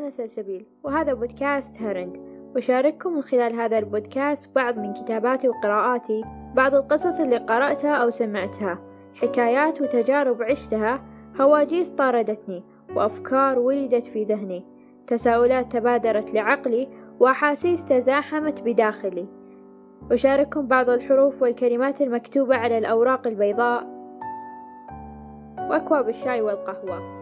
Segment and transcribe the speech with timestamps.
[0.00, 2.16] أنا سلسبيل وهذا بودكاست هرند.
[2.56, 6.24] وشارككم من خلال هذا البودكاست بعض من كتاباتي وقراءاتي
[6.54, 8.78] بعض القصص اللي قرأتها أو سمعتها.
[9.14, 11.04] حكايات وتجارب عشتها
[11.40, 12.64] هواجيس طاردتني
[12.96, 14.64] وأفكار ولدت في ذهني.
[15.06, 16.88] تساؤلات تبادرت لعقلي
[17.20, 19.28] وأحاسيس تزاحمت بداخلي.
[20.10, 23.86] أشارككم بعض الحروف والكلمات المكتوبة على الأوراق البيضاء.
[25.58, 27.19] وأكواب الشاي والقهوة.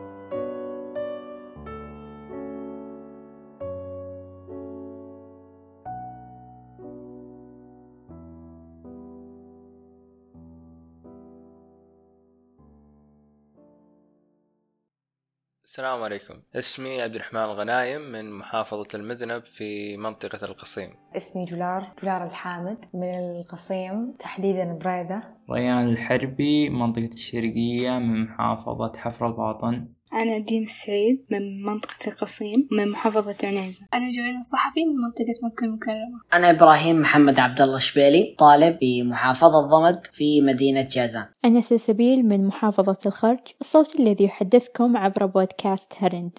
[15.78, 16.34] السلام عليكم.
[16.56, 20.90] اسمي عبد الرحمن الغنايم من محافظة المذنب في منطقة القصيم.
[21.16, 25.36] اسمي جلار جلار الحامد من القصيم تحديدا بريدة.
[25.50, 29.88] ريان الحربي منطقة الشرقية من محافظة حفر الباطن.
[30.12, 33.86] أنا دين السعيد من منطقة القصيم من محافظة عنيزة.
[33.94, 36.20] أنا جوينا الصحفي من منطقة مكة المكرمة.
[36.34, 41.26] أنا إبراهيم محمد عبد الله الشبيلي طالب في محافظة ضمد في مدينة جازان.
[41.44, 46.38] أنا سلسبيل من محافظة الخرج الصوت الذي يحدثكم عبر بودكاست هرند.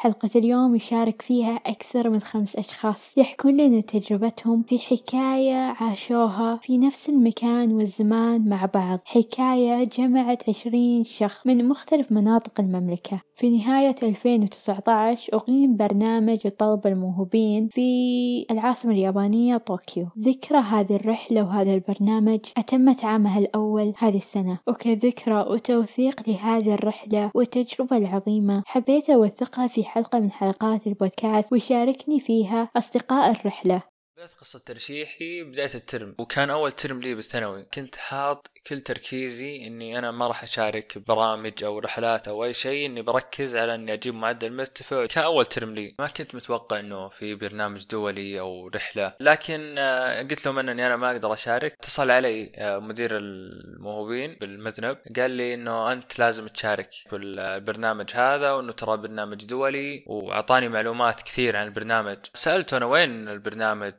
[0.00, 3.18] حلقة اليوم يشارك فيها أكثر من خمس أشخاص.
[3.18, 9.00] يحكون لنا تجربتهم في حكاية عاشوها في نفس المكان والزمان مع بعض.
[9.04, 13.20] حكاية جمعت عشرين شخص من مختلف مناطق المملكة.
[13.34, 20.06] في نهاية 2019 أقيم برنامج طلب الموهوبين في العاصمة اليابانية طوكيو.
[20.18, 24.58] ذكرى هذه الرحلة وهذا البرنامج أتمت عامها الأول هذه السنة.
[24.68, 32.68] وكذكرى وتوثيق لهذه الرحلة والتجربة العظيمة حبيت أوثقها في حلقة من حلقات البودكاست ويشاركني فيها
[32.76, 33.82] أصدقاء الرحلة.
[34.18, 36.14] بدأت قصة ترشيحي بداية الترم.
[36.18, 37.66] وكان أول ترم لي بالثانوي.
[37.74, 42.86] كنت حاط كل تركيزي إني أنا ما راح أشارك برامج أو رحلات أو أي شيء
[42.86, 45.06] إني بركز على إني أجيب معدل مرتفع.
[45.06, 45.94] كأول ترم لي.
[45.98, 49.14] ما كنت متوقع إنه في برنامج دولي أو رحلة.
[49.20, 51.72] لكن آه، قلت لهم إني أنا ما أقدر أشارك.
[51.72, 54.98] اتصل علي آه، مدير الموهوبين بالمذنب.
[55.16, 61.22] قال لي إنه أنت لازم تشارك في البرنامج هذا وإنه ترى برنامج دولي وأعطاني معلومات
[61.22, 62.18] كثير عن البرنامج.
[62.34, 63.94] سألته أنا وين البرنامج؟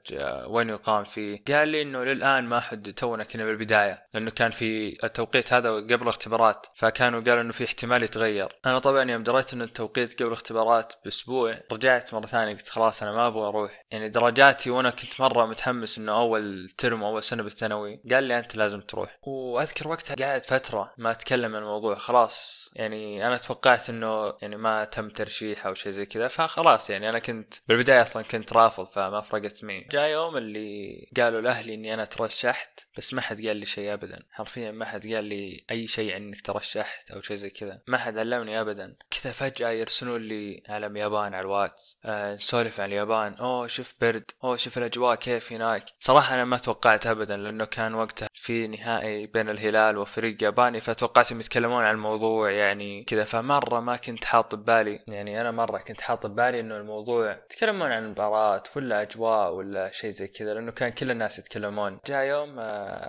[0.47, 1.43] وين يقام فيه.
[1.47, 6.07] قال لي إنه للآن ما حد تونا كنا بالبداية لأنه كان في التوقيت هذا قبل
[6.07, 8.47] اختبارات فكانوا قالوا إنه في احتمال يتغير.
[8.65, 13.11] أنا طبعا يوم دريت انه التوقيت قبل اختبارات بأسبوع رجعت مرة ثانية قلت خلاص أنا
[13.11, 13.83] ما أبغى أروح.
[13.91, 18.55] يعني درجاتي وأنا كنت مرة متحمس إنه أول ترم أول سنة بالثانوي قال لي أنت
[18.55, 19.17] لازم تروح.
[19.23, 22.69] وأذكر وقتها قاعد فترة ما أتكلم عن الموضوع خلاص.
[22.75, 27.19] يعني أنا توقعت إنه يعني ما تم ترشيح أو شيء زي كذا فخلاص يعني أنا
[27.19, 29.87] كنت بالبداية أصلا كنت رافض فما فرقت معي.
[30.07, 34.23] يوم اللي قالوا لأهلي إني أنا ترشحت بس ما حد قال لي شيء ابدا.
[34.31, 37.81] حرفيا ما حد قال لي أي شيء إنك ترشحت أو شيء زي كذا.
[37.87, 38.95] ما حد علمني ابدا.
[39.11, 41.97] كذا فجأة يرسلون لي علم يابان على الواتس.
[42.05, 43.33] آه نسولف عن اليابان.
[43.33, 45.85] أوه شوف برد أوه شوف الأجواء كيف هناك.
[45.99, 51.31] صراحة أنا ما توقعت ابدا لأنه كان وقتها في نهائي بين الهلال وفريق ياباني فتوقعت
[51.31, 53.23] انهم يتكلمون عن الموضوع يعني كذا.
[53.23, 58.03] فمرة ما كنت حاط ببالي يعني أنا مرة كنت حاط ببالي إنه الموضوع يتكلمون عن
[58.03, 61.99] المباراة ولا أجواء ولا شيء زي كذا لأنه كان كل الناس يتكلمون.
[62.05, 62.63] جاء يوم آه،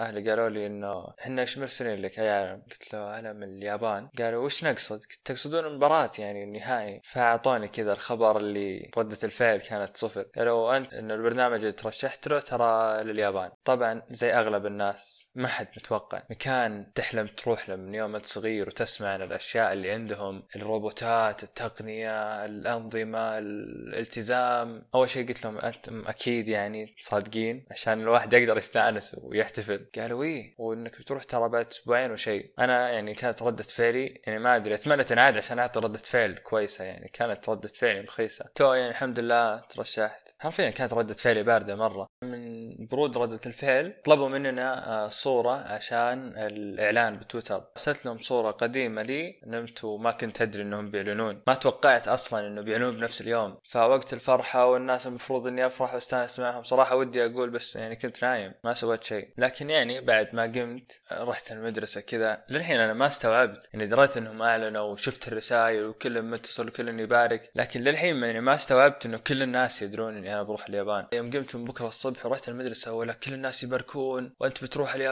[0.07, 4.09] أهلي قالوا لي إنه إحنا إيش مرسلين لك يا علم قلت له علم اليابان.
[4.19, 10.27] قالوا وش نقصد؟ تقصدون المباراة يعني النهائي؟ فأعطوني كذا الخبر اللي ردة الفعل كانت صفر.
[10.37, 13.51] قالوا أنت ان البرنامج اللي ترشحت له ترى لليابان.
[13.65, 15.21] طبعا زي أغلب الناس.
[15.35, 16.23] ما حد متوقع.
[16.31, 22.45] مكان تحلم تروح له من يوم انت صغير وتسمع عن الأشياء اللي عندهم الروبوتات التقنية
[22.45, 24.87] الأنظمة الالتزام.
[24.95, 29.87] أول شيء قلت لهم أنتم أكيد يعني صادقين عشان الواحد يقدر يستأنس ويحتفل.
[29.99, 32.53] قالوا إيه؟ وإنك بتروح ترى بعد أسبوعين وشيء.
[32.59, 36.85] أنا يعني كانت ردة فعلي يعني ما أدري أتمنى تنعاد عشان أعطي ردة فعل كويسة
[36.85, 37.09] يعني.
[37.09, 38.45] كانت ردة فعلي رخيصة.
[38.55, 40.29] تو يعني الحمد لله ترشحت.
[40.41, 42.07] حرفيا كانت ردة فعلي باردة مرة.
[42.25, 47.64] من برود ردة الفعل طلبوا مننا آه، صورة عشان الإعلان بتويتر.
[47.76, 51.43] أرسلت لهم صورة قديمة لي نمت وما كنت أدري إنهم بيعلنون.
[51.46, 53.58] ما توقعت أصلا إنه بيعلنون بنفس اليوم.
[53.64, 58.52] فوقت الفرحة والناس المفروض إني أفرح وأستانس معهم صراحة ودي أقول بس يعني كنت نايم
[58.64, 59.28] ما سويت شيء.
[59.38, 62.44] لكن يعني بعد ما قمت رحت المدرسة كذا.
[62.50, 63.69] للحين أنا ما استوعبت.
[63.73, 69.06] يعني دريت إنهم أعلنوا وشفت الرسائل وكلهم متصل وكلهم يبارك لكن للحين يعني ما استوعبت
[69.06, 71.06] إنه كل الناس يدرون إني أنا بروح اليابان.
[71.12, 74.32] يوم قمت من بكرة الصبح ورحت المدرسة ولا كل الناس يباركون.
[74.40, 75.10] وأنت بتروح اليابان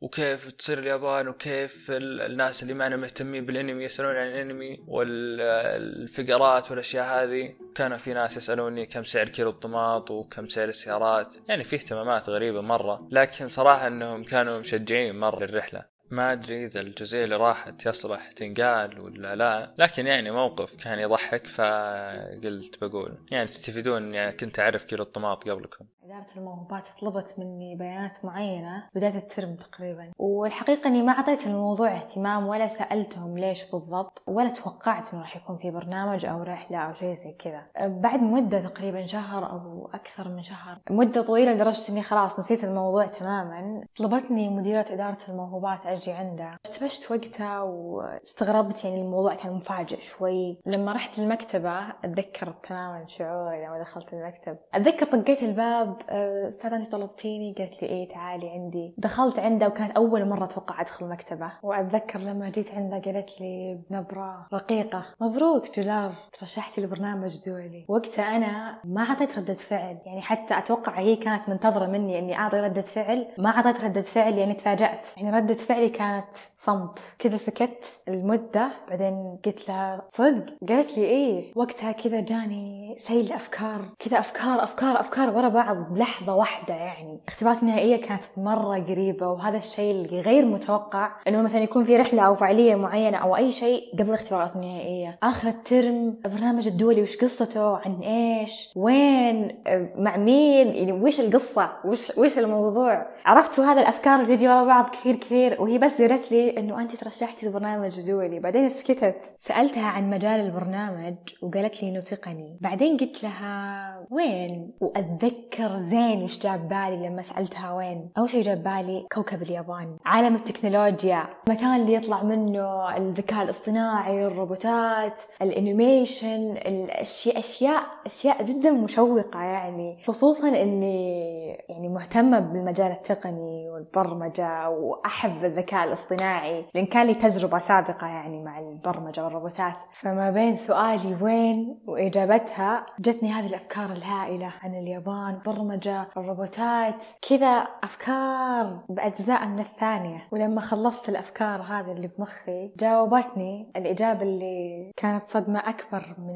[0.00, 7.54] وكيف تصير اليابان وكيف الناس اللي معنا مهتمين بالانمي يسألون عن الانمي والفقرات والأشياء هذه.
[7.74, 11.34] كان في ناس يسألوني كم سعر كيلو الطماط وكم سعر السيارات.
[11.48, 15.94] يعني في اهتمامات غريبة مرة لكن صراحة إنهم كانوا مشجعين مرة للرحلة.
[16.10, 21.46] ما أدري إذا الجزئية اللي راحت يصلح تنقال ولا لا لكن يعني موقف كان يضحك
[21.46, 25.86] فقلت بقول يعني تستفيدون يعني كنت أعرف كيلو الطماط قبلكم.
[26.04, 30.12] إدارة الموهوبات طلبت مني بيانات معينة بداية الترم تقريبا.
[30.18, 35.56] والحقيقة إني ما أعطيت الموضوع اهتمام ولا سألتهم ليش بالضبط ولا توقعت إنه راح يكون
[35.56, 37.62] في برنامج أو رحلة أو شيء زي كذا.
[37.88, 43.06] بعد مدة تقريبا شهر أو أكثر من شهر مدة طويلة لدرجة إني خلاص نسيت الموضوع
[43.06, 43.84] تماما.
[43.96, 46.58] طلبتني مديرة إدارة الموهوبات أجي عندها.
[46.66, 50.60] ارتبشت وقتها واستغربت يعني الموضوع كان مفاجئ شوي.
[50.66, 54.58] لما رحت المكتبة أتذكر تماما شعوري لما دخلت المكتب.
[54.74, 58.94] أتذكر طقيت الباب استاذة انت طلبتيني قالت لي إيه تعالي عندي.
[58.98, 61.52] دخلت عندها وكانت أول مرة أتوقع أدخل مكتبة.
[61.62, 65.04] وأتذكر لما جيت عندها قالت لي بنبرة رقيقة.
[65.20, 67.84] مبروك جولار ترشحتي لبرنامج دولي.
[67.88, 69.98] وقتها أنا ما أعطيت ردة فعل.
[70.06, 73.26] يعني حتى أتوقع هي كانت منتظرة مني إني أعطي ردة فعل.
[73.38, 75.06] ما أعطيت ردة فعل يعني تفاجأت.
[75.16, 76.98] يعني ردة فعلي كانت صمت.
[77.18, 78.70] كذا سكت المدة.
[78.88, 81.52] بعدين قلت لها صدق؟ قالت لي إيه.
[81.56, 83.80] وقتها كذا جاني سيل أفكار.
[83.98, 85.83] كذا أفكار أفكار أفكار ورا بعض.
[85.90, 87.20] بلحظة واحدة يعني.
[87.28, 92.34] اختبارات النهائية كانت مرة قريبة وهذا الشيء غير متوقع إنه مثلا يكون في رحلة أو
[92.34, 95.18] فعالية معينة أو أي شيء قبل الاختبارات النهائية.
[95.22, 99.62] آخر الترم البرنامج الدولي وش قصته؟ عن إيش؟ وين؟
[99.96, 104.90] مع مين؟ يعني وش القصة؟ وش وش الموضوع؟ عرفتوا هذا الأفكار اللي تجي ورا بعض
[104.90, 109.16] كثير كثير وهي بس قالت لي إنه أنت ترشحتي البرنامج الدولي بعدين سكتت.
[109.38, 116.38] سألتها عن مجال البرنامج وقالت لي انه تقني بعدين قلت لها وين؟ وأتذكر زين وش
[116.38, 121.24] جاب بالي لما سألتها وين؟ أول شيء جاب بالي كوكب اليابان عالم التكنولوجيا.
[121.48, 130.02] المكان اللي يطلع منه الذكاء الاصطناعي الروبوتات ال animation الاشياء أشياء أشياء جدا مشوقة يعني
[130.06, 133.63] خصوصا إني يعني مهتمة بالمجال التقني.
[133.74, 139.76] والبرمجه وأحب الذكاء الاصطناعي لأن كان لي تجربة سابقة يعني مع البرمجة والروبوتات.
[139.92, 148.84] فما بين سؤالي وين وإجابتها جتني هذه الأفكار الهائلة عن اليابان برمجة الروبوتات كذا أفكار
[148.88, 150.28] بأجزاء من الثانية.
[150.32, 156.34] ولما خلصت الأفكار هذه اللي بمخي جاوبتني الإجابة اللي كانت صدمة أكبر من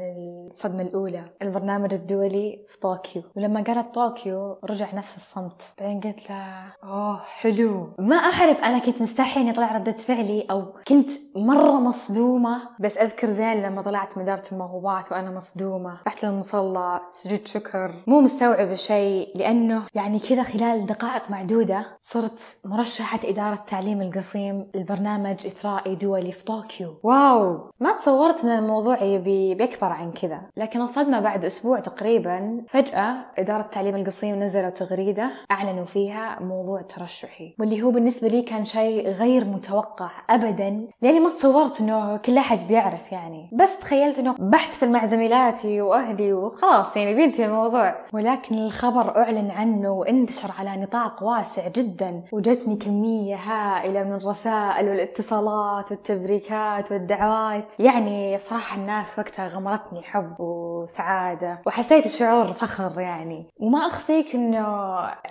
[0.51, 3.23] الصدمة الأولى البرنامج الدولي في طوكيو.
[3.37, 5.63] ولما قالت طوكيو رجع نفس الصمت.
[5.79, 10.73] بعدين قلت لها أوه حلو ما أعرف أنا كنت مستحي إني طلع ردة فعلي أو
[10.89, 15.99] كنت مرة مصدومة بس أذكر زين لما طلعت من اداره الموهوبات وأنا مصدومة.
[16.07, 17.95] رحت للمصلى سجود شكر.
[18.07, 25.47] مو مستوعبه شيء لأنه يعني كذا خلال دقائق معدودة صرت مرشحة إدارة تعليم القصيم البرنامج
[25.47, 26.95] إسرائي دولي في طوكيو.
[27.03, 27.71] واو!
[27.81, 30.41] ما تصورت إن الموضوع يبي بيكبر عن كذا.
[30.57, 36.81] لكن الصدمه بعد أسبوع تقريبا فجأة إدارة تعليم القصيم نزلوا تغريدة أعلنوا فيها موضوع
[37.21, 40.87] ترشحي واللي هو بالنسبة لي كان شيء غير متوقع ابدا.
[41.03, 43.51] لأني ما تصورت إنه كل أحد بيعرف يعني.
[43.53, 47.95] بس تخيلت إنه بحث مع زميلاتي وأهلي وخلاص يعني بينتهي الموضوع.
[48.13, 52.23] ولكن الخبر أعلن عنه وانتشر على نطاق واسع جدا.
[52.33, 57.67] وجتني كمية هائلة من الرسائل والاتصالات والتبريكات والدعوات.
[57.79, 61.63] يعني صراحة الناس وقتها غمرتني حب وسعادة.
[61.67, 63.47] وحسيت بشعور فخر يعني.
[63.61, 64.67] وما أخفيك إنه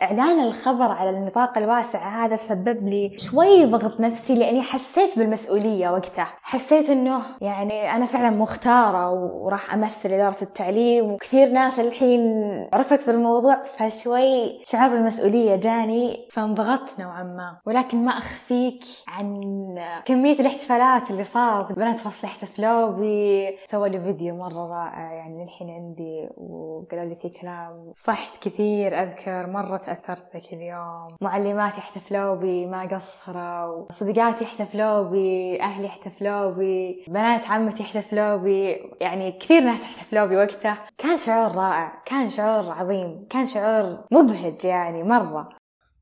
[0.02, 6.28] إعلان الخبر على النطاق الواسع هذا سبب لي شوي ضغط نفسي لأني حسيت بالمسؤولية وقتها.
[6.42, 12.22] حسيت إنه يعني أنا فعلا مختارة وراح أمثل إدارة التعليم وكثير ناس الحين
[12.74, 17.58] عرفت بالموضوع فشوي شعور بالمسؤولية جاني فانضغطت نوعا ما.
[17.66, 19.42] ولكن ما أخفيك عن
[20.06, 21.72] كمية الاحتفالات اللي صارت.
[21.72, 23.58] بنات فصل احتفلوا بي.
[23.66, 27.92] سووا لي فيديو مرة رائع يعني للحين عندي وقالوا لي في كلام.
[27.96, 31.08] صحت كثير أذكر مرة تأثرت ذاك اليوم.
[31.68, 38.76] معلماتي احتفلوا بي ما قصروا صديقاتي احتفلوا بي أهلي احتفلوا بي بنات عمتي احتفلوا بي
[39.02, 40.78] يعني كثير ناس احتفلوا بي وقتها.
[40.98, 45.50] كان شعور رائع كان شعور عظيم كان شعور مبهج يعني مرة.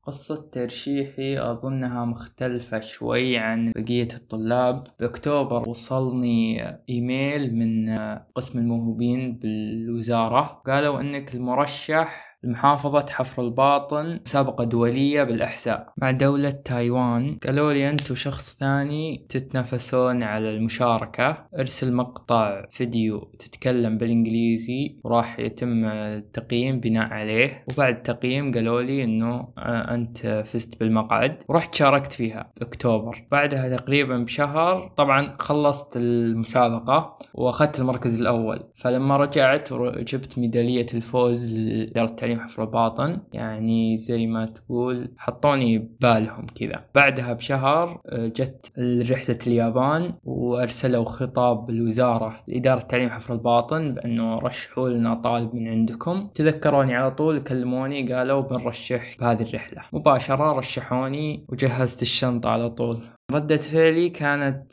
[0.06, 4.84] قصة ترشيحي أظنها مختلفة شوي عن بقية الطلاب.
[5.00, 7.98] بأكتوبر وصلني إيميل من
[8.34, 10.62] قسم الموهوبين بالوزارة.
[10.66, 18.10] قالوا إنك المرشح لمحافظة حفر الباطن مسابقة دولية بالإحساء مع دولة تايوان قالوا لي أنت
[18.10, 21.46] وشخص ثاني تتنافسون على المشاركة.
[21.58, 27.64] ارسل مقطع فيديو تتكلم بالإنجليزي وراح يتم التقييم بناء عليه.
[27.72, 31.38] وبعد التقييم قالوا لي أنه أنت فزت بالمقعد.
[31.48, 38.62] ورحت شاركت فيها بأكتوبر بعدها تقريبا بشهر طبعا خلصت المسابقة وأخذت المركز الأول.
[38.74, 46.46] فلما رجعت جبت ميدالية الفوز لإدارة التعليم حفر الباطن يعني زي ما تقول حطوني ببالهم
[46.46, 46.84] كذا.
[46.94, 48.72] بعدها بشهر آه، جت
[49.10, 56.28] رحلة اليابان وأرسلوا خطاب بالوزارة لإدارة تعليم حفر الباطن بأنه رشحوا لنا طالب من عندكم.
[56.34, 59.82] تذكروني على طول كلموني قالوا بنرشح بهذه الرحلة.
[59.92, 63.15] مباشرة رشحوني وجهزت الشنطة على طول.
[63.32, 64.72] ردة فعلي كانت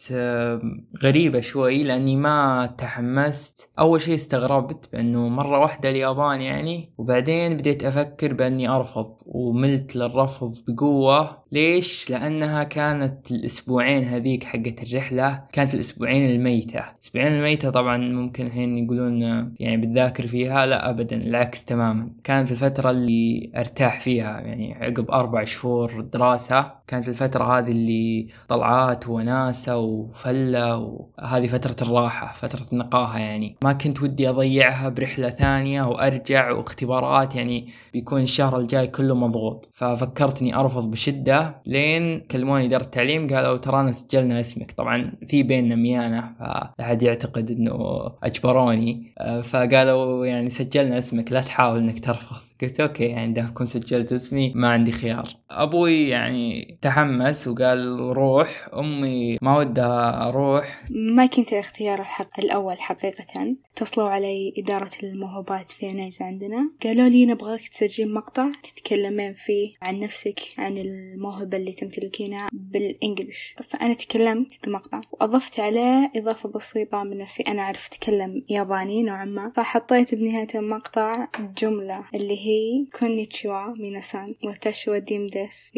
[1.03, 3.69] غريبة شوي لأني ما تحمست.
[3.79, 10.53] أول شيء استغربت بأنه مرة واحدة اليابان يعني وبعدين بديت أفكر بأني أرفض وملت للرفض
[10.67, 11.43] بقوة.
[11.51, 16.79] ليش؟ لأنها كانت الأسبوعين هذيك حقت الرحلة كانت الأسبوعين الميتة.
[16.79, 19.21] الأسبوعين الميتة طبعا ممكن الحين يقولون
[19.59, 22.09] يعني بتذاكر فيها لا أبدا العكس تماما.
[22.23, 26.71] كانت الفترة اللي أرتاح فيها يعني عقب أربع شهور دراسة.
[26.93, 33.55] كانت الفترة هذه اللي طلعات وناسة وفلة وهذه فترة الراحة فترة النقاهة يعني.
[33.63, 39.69] ما كنت ودي أضيعها برحلة ثانية وأرجع واختبارات يعني بيكون الشهر الجاي كله مضغوط.
[39.73, 44.71] ففكرت إني أرفض بشدة لين كلموني إدارة التعليم قالوا ترانا سجلنا اسمك.
[44.71, 47.75] طبعا في بيننا ميانة فأحد يعتقد إنه
[48.23, 49.13] أجبروني.
[49.43, 52.52] فقالوا يعني سجلنا اسمك لا تحاول إنك ترفض.
[52.61, 55.29] قلت okay يعني دام كنت سجلت اسمي ما عندي خيار.
[55.51, 58.69] أبوي يعني تحمس وقال روح.
[58.73, 63.55] أمي ما ودها أروح ما كنت الاختيار الحق الأول حقيقة.
[63.73, 66.71] اتصلوا علي إدارة الموهوبات في عنيزة عندنا.
[66.83, 73.55] قالوا لي نبغاك تسجل مقطع تتكلمين فيه عن نفسك عن الموهبة اللي تمتلكينها بال English
[73.63, 77.43] فأنا تكلمت بالمقطع وأضفت عليه إضافة بسيطة من نفسي.
[77.43, 79.51] أنا أعرف أتكلم ياباني نوعا ما.
[79.55, 85.69] فحطيت بنهاية المقطع جملة اللي هي こんにちは 皆さん 私は ديم です お願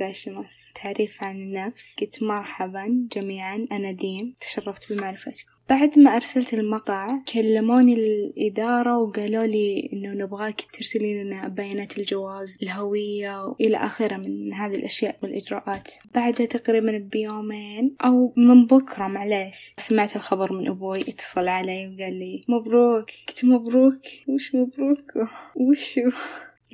[0.00, 7.08] いします تعريف عن النفس قلت مرحبا جميعا أنا ديم تشرفت بمعرفتكم بعد ما أرسلت المقطع
[7.34, 14.72] كلموني الإدارة وقالوا لي إنه نبغاك ترسلي لنا بيانات الجواز الهوية وإلى آخره من هذه
[14.72, 15.88] الأشياء والإجراءات.
[16.14, 19.74] بعدها تقريبا بيومين أو من بكرة معليش.
[19.78, 24.02] سمعت الخبر من أبوي اتصل علي وقال لي مبروك قلت مبروك.
[24.28, 25.12] وش مبروك؟
[25.56, 26.10] وشو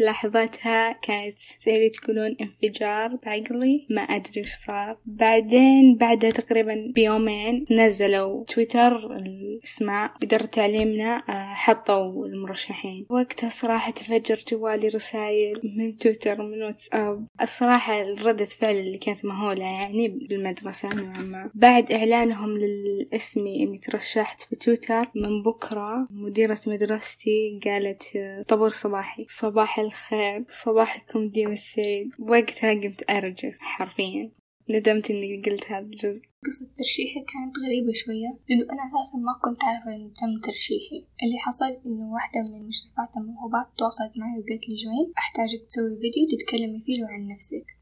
[0.00, 4.98] لحظتها كانت زي تقولون انفجار بعقلي ما أدري وش صار.
[5.06, 11.22] بعدين بعدها تقريبا بيومين نزلوا تويتر الأسماء إدارة تعليمنا
[11.54, 13.06] حطوا المرشحين.
[13.10, 17.26] وقتها صراحة تفجر جوالي رسائل من تويتر من واتساب.
[17.42, 21.50] الصراحة ردة فعل اللي كانت مهولة يعني بالمدرسة نوعا ما.
[21.54, 28.02] بعد إعلانهم للاسمي إني ترشحت بتويتر من بكرة مديرة مدرستي قالت
[28.48, 29.26] طبور صباحي.
[29.28, 34.30] صباح الخير صباحكم ديم السعيد وقتها قمت أرجف حرفيا.
[34.70, 36.22] ندمت إني قلت هذا الجزء.
[36.46, 41.00] قصة ترشيحي كانت غريبة شوية لأنه أنا أساسا ما كنت أعرف إنه تم ترشيحي.
[41.22, 46.22] اللي حصل إنه واحدة من مشرفات الموهوبات تواصلت معي وقالت لي جوين أحتاجك تسوي فيديو
[46.32, 47.77] تتكلمي فيه عن نفسك.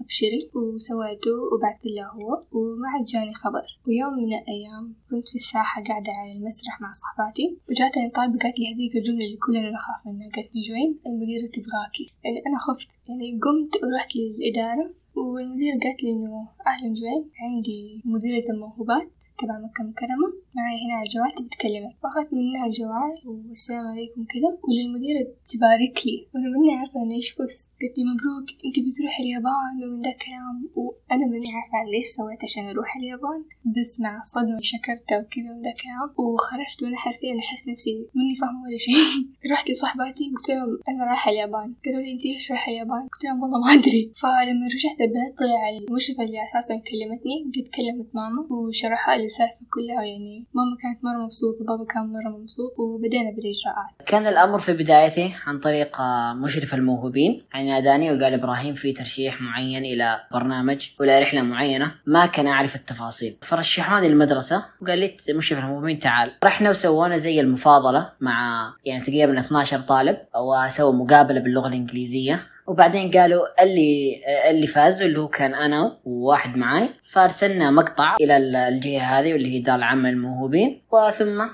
[0.00, 3.64] أبشري وسويته وبعثت له هو وما عاد جاني خبر.
[3.86, 8.74] ويوم من الأيام كنت في الساحة قاعدة على المسرح مع صحباتي وجاتني طالبة قالت لي
[8.74, 10.30] هذيك الجملة اللي كلنا نخاف منها.
[10.34, 16.10] قالت لي جوين المديرة تبغاكي يعني أنا خفت يعني قمت ورحت للإدارة والمديرة قالت لي
[16.10, 19.10] إنه أهلا جوين عندي مديرة الموهوبات.
[19.40, 20.28] تبع مكة مكرمة.
[20.56, 21.94] معي هنا على الجوال تبي تكلمك.
[22.02, 26.16] فأخذت منها الجوال والسلام عليكم كذا وللمديرة تبارك لي.
[26.32, 30.56] وأنا ماني عارفة أنا إيش فزت قالت لي مبروك أنت بتروح اليابان ومن ذا الكلام
[30.80, 33.40] وأنا ماني عارفة ليش سويت عشان أروح اليابان.
[33.76, 38.60] بس مع الصدمة شكرتها وكذا من ذا الكلام وخرجت وأنا حرفيا أحس نفسي ماني فاهمة
[38.66, 39.00] ولا شيء.
[39.52, 41.68] رحت لصاحباتي قلت لهم أنا رايحة اليابان.
[41.84, 44.12] قالوا لي أنت ليش رايحة اليابان؟ قلت لهم والله ما أدري.
[44.22, 49.29] فلما رجعت البيت طلع المشرفة اللي أساسا كلمتني قد كلمت ماما وشرحها لي.
[49.30, 53.90] السالفة كلها يعني ماما كانت مرة مبسوطة بابا كان مرة مبسوط وبدينا بالإجراءات.
[54.06, 56.02] كان الأمر في بدايته عن طريق
[56.34, 62.26] مشرف الموهوبين يعني ناداني وقال إبراهيم في ترشيح معين إلى برنامج ولا رحلة معينة ما
[62.26, 63.36] كان أعرف التفاصيل.
[63.42, 66.32] فرشحوني المدرسة وقال لي مشرف الموهوبين تعال.
[66.44, 72.46] رحنا وسوونا زي المفاضلة مع يعني تقريبا 12 طالب وسووا مقابلة باللغة الإنجليزية.
[72.66, 76.88] وبعدين قالوا اللي اللي فاز اللي هو كان أنا وواحد معاي.
[77.12, 78.36] فارسلنا مقطع إلى
[78.68, 81.46] الجهة هذه واللي هي الاداره العامه للموهوبين وثم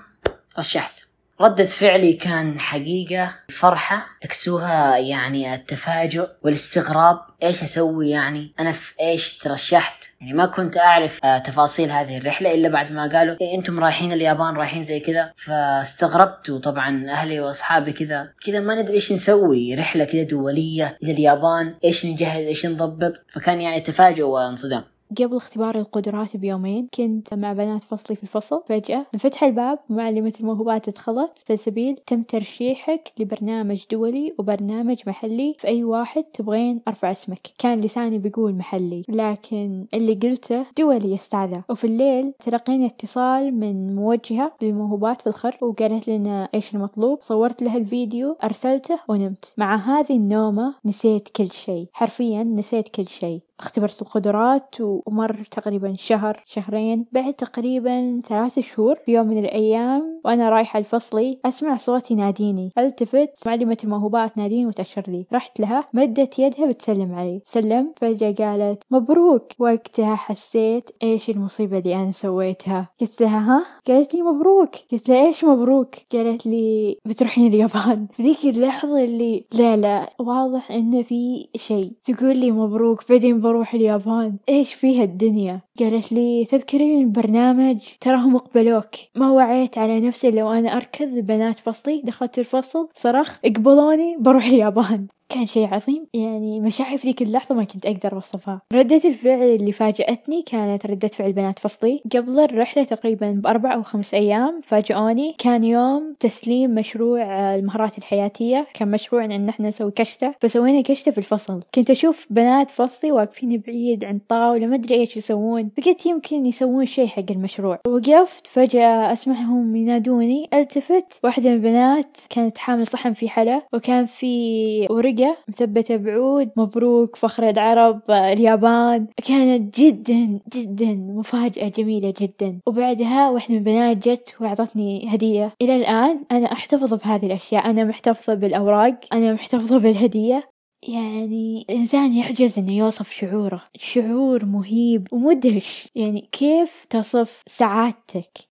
[0.59, 1.06] رشحت.
[1.40, 3.33] ردة فعلي كان حقيقة.
[3.49, 7.19] فرحة اكسوها يعني التفاجؤ والاستغراب.
[7.43, 12.55] إيش أسوي يعني؟ أنا في إيش ترشحت؟ يعني ما كنت أعرف آه تفاصيل هذه الرحلة
[12.55, 15.33] إلا بعد ما قالوا إيه أنتم رايحين اليابان رايحين زي كذا.
[15.37, 18.33] فاستغربت وطبعا أهلي وأصحابي كذا.
[18.47, 19.75] كذا ما ندري إيش نسوي.
[19.75, 21.75] رحلة كذا دولية إلى اليابان.
[21.85, 24.85] إيش نجهز؟ إيش نضبط؟ فكان يعني تفاجؤ وانصدام.
[25.19, 30.91] قبل اختبار القدرات بيومين كنت مع بنات فصلي في الفصل فجأة انفتح الباب معلمة الموهوبات
[30.91, 37.53] دخلت سلسبيل تم ترشيحك لبرنامج دولي وبرنامج محلي في أي واحد تبغين أرفع اسمك.
[37.59, 44.53] كان لساني بيقول محلي لكن اللي قلته دولي يستعذى وفي الليل تلقينا اتصال من موجهة
[44.63, 47.19] للموهوبات في الخر وقالت لنا إيش المطلوب.
[47.23, 49.55] صورت لها الفيديو أرسلته ونمت.
[49.59, 51.89] مع هذه النومة نسيت كل شيء.
[51.93, 53.41] حرفيا نسيت كل شيء.
[53.61, 57.07] اختبرت القدرات ومر تقريبا شهر شهرين.
[57.13, 63.47] بعد تقريبا ثلاث شهور في يوم من الأيام وأنا رايحة لفصلي أسمع صوت يناديني ألتفت
[63.47, 65.27] معلمة الموهوبات تناديني وتأشر لي.
[65.33, 67.41] رحت لها مدت يدها بتسلم علي.
[67.45, 69.53] سلمت فجأة قالت مبروك.
[69.59, 72.89] وقتها حسيت إيش المصيبة اللي أنا سويتها.
[73.01, 74.71] قلت لها ها؟ قالت لي مبروك.
[74.93, 78.07] قلت لها إيش مبروك؟ قالت لي بتروحين اليابان.
[78.23, 81.93] ذيك اللحظة اللي لا لا واضح إنه في شيء.
[82.05, 84.37] تقول لي مبروك بعدين بروح اليابان.
[84.49, 88.91] إيش فيها الدنيا؟ قالت لي تذكرين البرنامج؟ تراهم اقبلوك.
[89.15, 95.07] ما وعيت على نفسي لو أنا أركض بنات فصلي دخلت الفصل صرخ اقبلوني بروح اليابان.
[95.28, 96.04] كان شيء عظيم.
[96.14, 98.61] يعني مشاعري في ذيك اللحظة ما كنت أقدر أوصفها.
[98.73, 102.00] ردة الفعل اللي فاجأتني كانت ردة فعل بنات فصلي.
[102.12, 105.35] قبل الرحلة تقريبا بأربع أو خمس أيام فاجئوني.
[105.38, 108.66] كان يوم تسليم مشروع المهارات الحياتية.
[108.75, 110.35] كان مشروع إن إحنا نسوي كشتة.
[110.40, 111.62] فسوينا كشتة في الفصل.
[111.75, 115.71] كنت أشوف بنات فصلي واقفين بعيد عن طاولة ما أدري إيش يسوون.
[115.76, 117.78] فقلت يمكن يسوون شيء حق المشروع.
[117.87, 120.49] وقفت فجأة أسمعهم ينادوني.
[120.54, 124.87] التفت واحدة من البنات كانت حامل صحن في حلا وكان في
[125.20, 129.06] ورقة مثبتة بعود مبروك فخر العرب اليابان.
[129.28, 132.61] كانت جدا جدا مفاجأة جميلة جدا.
[132.66, 135.52] وبعدها واحدة من البنات جت وأعطتني هدية.
[135.62, 137.70] إلى الآن أنا أحتفظ بهذه الأشياء.
[137.70, 140.50] أنا محتفظة بالأوراق أنا محتفظة بالهدية.
[140.88, 143.62] يعني الإنسان يعجز إنه يوصف شعوره.
[143.76, 145.88] شعور مهيب ومدهش.
[145.94, 148.46] يعني كيف تصف سعادتك؟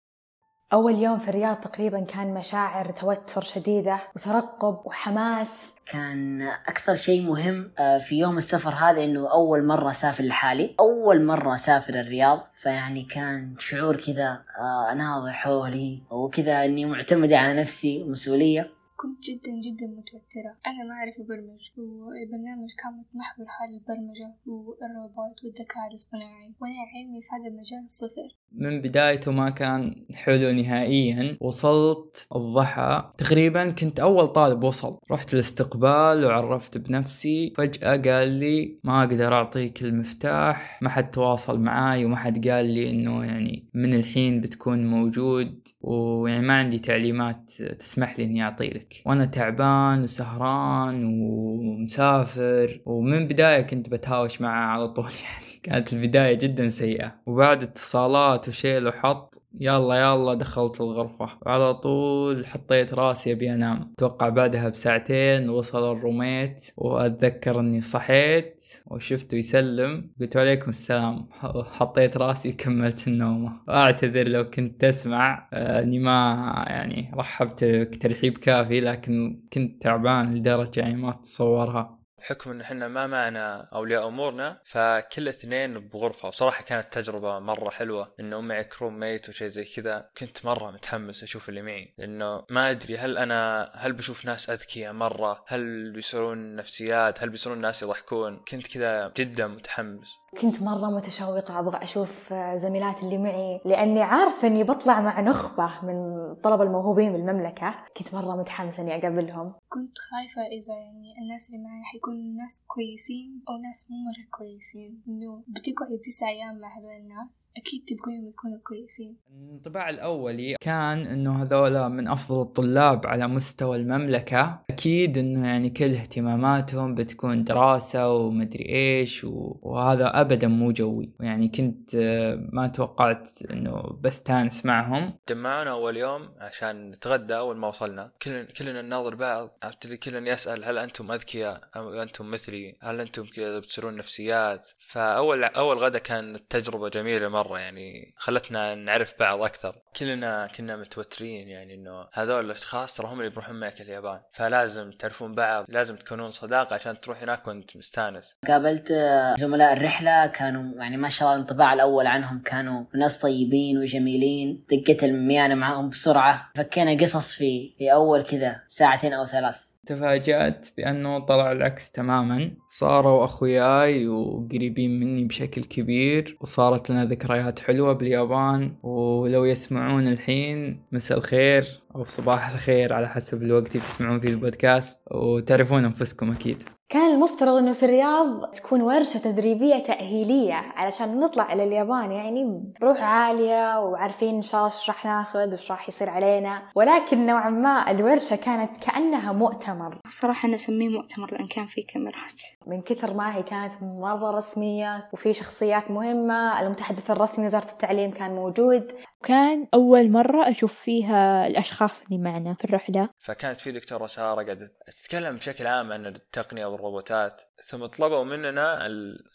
[0.75, 5.49] أول يوم في الرياض تقريبا كان مشاعر توتر شديدة وترقب وحماس.
[5.85, 10.75] كان أكثر شيء مهم آه، في يوم السفر هذا إنه أول مرة أسافر لحالي.
[10.79, 17.61] أول مرة أسافر الرياض فيعني كان شعور كذا آه، أناظر حولي وكذا إني معتمدة على
[17.61, 18.74] نفسي ومسؤولية.
[19.05, 20.57] كنت جدا جدا متوترة.
[20.67, 26.55] أنا ما أعرف أبرمج والبرنامج كان متمحور حول البرمجة والروبوت والذكاء الاصطناعي.
[26.61, 31.37] وأنا علمي في هذا المجال صفر من بدايته ما كان حلو نهائيا.
[31.41, 33.11] وصلت الضحى.
[33.17, 34.97] تقريبا كنت أول طالب وصل.
[35.11, 37.53] رحت الاستقبال وعرفت بنفسي.
[37.57, 40.79] فجأة قال لي ما أقدر أعطيك المفتاح.
[40.81, 45.67] ما حد تواصل معاي وما حد قال لي إنه يعني من الحين بتكون موجود.
[45.81, 48.67] ويعني ما عندي تعليمات تسمح لي إني أعطي
[48.99, 52.81] لك وأنا تعبان وسهران ومسافر.
[52.85, 57.15] ومن بداية كنت بتهاوش معاه على طول يعني كانت البداية جدا سيئة.
[57.25, 61.29] وبعد اتصالات وشيل وحط يلا يلا دخلت الغرفة.
[61.45, 63.91] وعلى طول حطيت راسي أبي أنام.
[63.97, 70.11] أتوقع بعدها بساعتين وصل الروميت وأتذكر إني صحيت وشفته يسلم.
[70.21, 71.29] قلت عليكم السلام.
[71.71, 73.61] حطيت راسي وكملت النومة.
[73.67, 75.49] واعتذر لو كنت تسمع.
[75.53, 77.65] آه، إني ما يعني رحبت
[78.01, 84.07] ترحيب كافي لكن كنت تعبان لدرجة يعني ما تتصورها بحكم إن إحنا ما معنا أولياء
[84.07, 86.27] أمورنا فكل اثنين بغرفة.
[86.27, 90.09] وصراحه كانت تجربة مرة حلوة انه معي كروم ميت وشيء زي كذا.
[90.17, 91.93] كنت مرة متحمس أشوف اللي معي.
[91.97, 97.61] لأنه ما أدري هل أنا هل بشوف ناس أذكياء مرة؟ هل بيصيرون نفسيات؟ هل بيصيرون
[97.61, 100.17] ناس يضحكون؟ كنت كذا جدا متحمس.
[100.41, 105.95] كنت مرة متشوقة أبغى أشوف زميلات اللي معي لأني عارفة إني بطلع مع نخبة من
[106.31, 107.73] الطلبة الموهوبين بالمملكة.
[107.97, 109.53] كنت مرة متحمسة إني أقابلهم.
[109.69, 115.01] كنت خايفة إذا يعني الناس اللي معي حيكونوا ناس كويسين أو ناس مو مرة كويسين.
[115.07, 119.17] إنه بتقعد تسع أيام مع هذول الناس أكيد تبغيهم يكونوا كويسين.
[119.49, 124.59] الانطباع الأولي كان إنه هذولا من أفضل الطلاب على مستوى المملكة.
[124.69, 129.25] أكيد إنه يعني كل اهتماماتهم بتكون دراسة ومدري إيش
[129.61, 131.13] وهذا ابدا مو جوي.
[131.19, 135.19] يعني كنت آه، ما توقعت إنه بستانس معهم.
[135.29, 138.11] جمعونا أول يوم عشان نتغدى أول ما وصلنا.
[138.21, 139.55] كلنا كلنا نناظر بعض.
[139.63, 144.67] عرفت اللي كلنا يسال هل أنتم أذكياء؟ أو أنتم مثلي؟ هل أنتم كذا بتصيرون نفسيات؟
[144.79, 147.59] فاول أول غدا كانت تجربة جميلة مرة.
[147.59, 149.84] يعني خلتنا نعرف بعض أكثر.
[149.99, 154.19] كلنا كنا متوترين يعني إنه هذول الأشخاص ترى هم اللي بيروحون معك اليابان.
[154.31, 158.35] فلازم تعرفون بعض لازم تكونون صداقة عشان تروح هناك وأنت مستانس.
[158.47, 158.93] قابلت
[159.37, 165.03] زملاء الرحلة كانوا يعني ما شاء الله الانطباع الأول عنهم كانوا ناس طيبين وجميلين دقت
[165.03, 166.51] الميانة معاهم بسرعة.
[166.55, 169.64] فكينا قصص في في أول كذا ساعتين أو ثلاث.
[169.85, 172.51] تفاجأت بأنه طلع العكس تماما.
[172.69, 178.75] صاروا أخوياي وقريبين مني بشكل كبير وصارت لنا ذكريات حلوة باليابان.
[178.83, 184.99] ولو يسمعون الحين مساء الخير أو صباح الخير على حسب الوقت اللي تسمعون فيه البودكاست
[185.11, 186.63] وتعرفون أنفسكم أكيد.
[186.89, 192.11] كان المفترض إنه في الرياض تكون ورشة تدريبية تأهيلية علشان نطلع إلى اليابان.
[192.11, 196.61] يعني بروح عالية وعارفين إن شاء الله إيش راح ناخذ وإيش راح يصير علينا.
[196.75, 199.99] ولكن نوعا ما الورشة كانت كأنها مؤتمر.
[200.07, 202.41] صراحة أنا أسميه مؤتمر لأن كان فيه كاميرات.
[202.67, 208.35] من كثر ما هي كانت مرة رسمية وفي شخصيات مهمة المتحدث الرسمي وزارة التعليم كان
[208.35, 208.91] موجود.
[209.23, 213.09] كان أول مرة أشوف فيها الأشخاص اللي معنا في الرحلة.
[213.19, 218.85] فكانت في دكتورة سارة قاعدة تتكلم بشكل عام عن التقنية والروبوتات ثم طلبوا مننا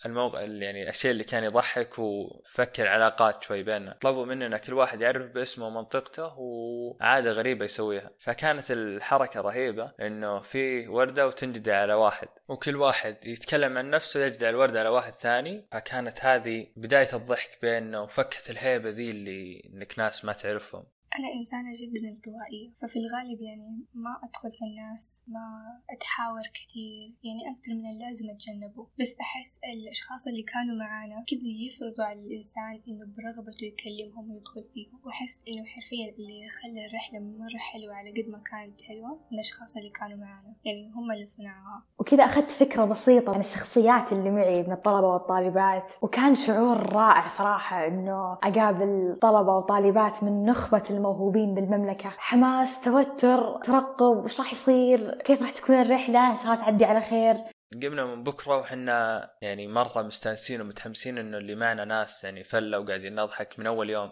[0.06, 3.96] الموقع يعني الشيء اللي كان يضحك وفك العلاقات شوي بيننا.
[4.00, 8.10] طلبوا مننا كل واحد يعرف باسمه ومنطقته وعادة غريبة يسويها.
[8.18, 14.48] فكانت الحركة رهيبة إنه في وردة وتنجدع على واحد وكل واحد يتكلم عن نفسه يجدع
[14.48, 15.68] الوردة على واحد ثاني.
[15.72, 20.84] فكانت هذه بداية الضحك بيننا وفكت الهيبة ذي اللي انك ناس ما تعرفهم.
[21.18, 25.46] أنا إنسانة جدا انطوائية ففي الغالب يعني ما أدخل في الناس ما
[25.90, 28.86] أتحاور كثير يعني أكثر من اللازم أتجنبه.
[29.00, 35.00] بس أحس الأشخاص اللي كانوا معانا كذا يفرضوا على الإنسان إنه برغبته يكلمهم ويدخل فيهم.
[35.04, 39.90] وأحس إنه حرفيا اللي خلى الرحلة مرة حلوة على قد ما كانت حلوة الأشخاص اللي
[39.90, 41.82] كانوا معانا يعني هم اللي صنعوها.
[41.98, 47.86] وكذا أخذت فكرة بسيطة عن الشخصيات اللي معي من الطلبة والطالبات وكان شعور رائع صراحة
[47.86, 52.10] إنه أقابل طلبة وطالبات من نخبة الموهوبين بالمملكة.
[52.18, 57.00] حماس توتر ترقب وش راح يصير؟ كيف راح تكون الرحلة؟ إن شاء الله تعدي على
[57.00, 57.36] خير.
[57.82, 63.14] قمنا من بكرة وحنا يعني مرة مستانسين ومتحمسين إنه اللي معنا ناس يعني فلة وقاعدين
[63.14, 64.10] نضحك من أول يوم.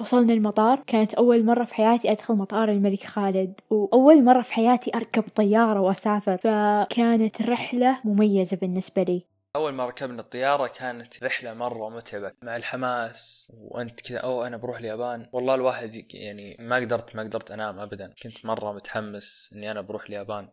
[0.00, 0.82] وصلنا المطار.
[0.86, 5.80] كانت أول مرة في حياتي أدخل مطار الملك خالد وأول مرة في حياتي أركب طيارة
[5.80, 6.36] وأسافر.
[6.36, 9.29] فكانت رحلة مميزة بالنسبة لي.
[9.56, 14.78] أول ما ركبنا الطيارة كانت رحلة مرة متعبة مع الحماس وأنت كذا أوه أنا بروح
[14.78, 15.26] اليابان.
[15.32, 18.14] والله الواحد يعني ما قدرت ما قدرت أنام ابدا.
[18.22, 20.48] كنت مرة متحمس إني أنا بروح اليابان.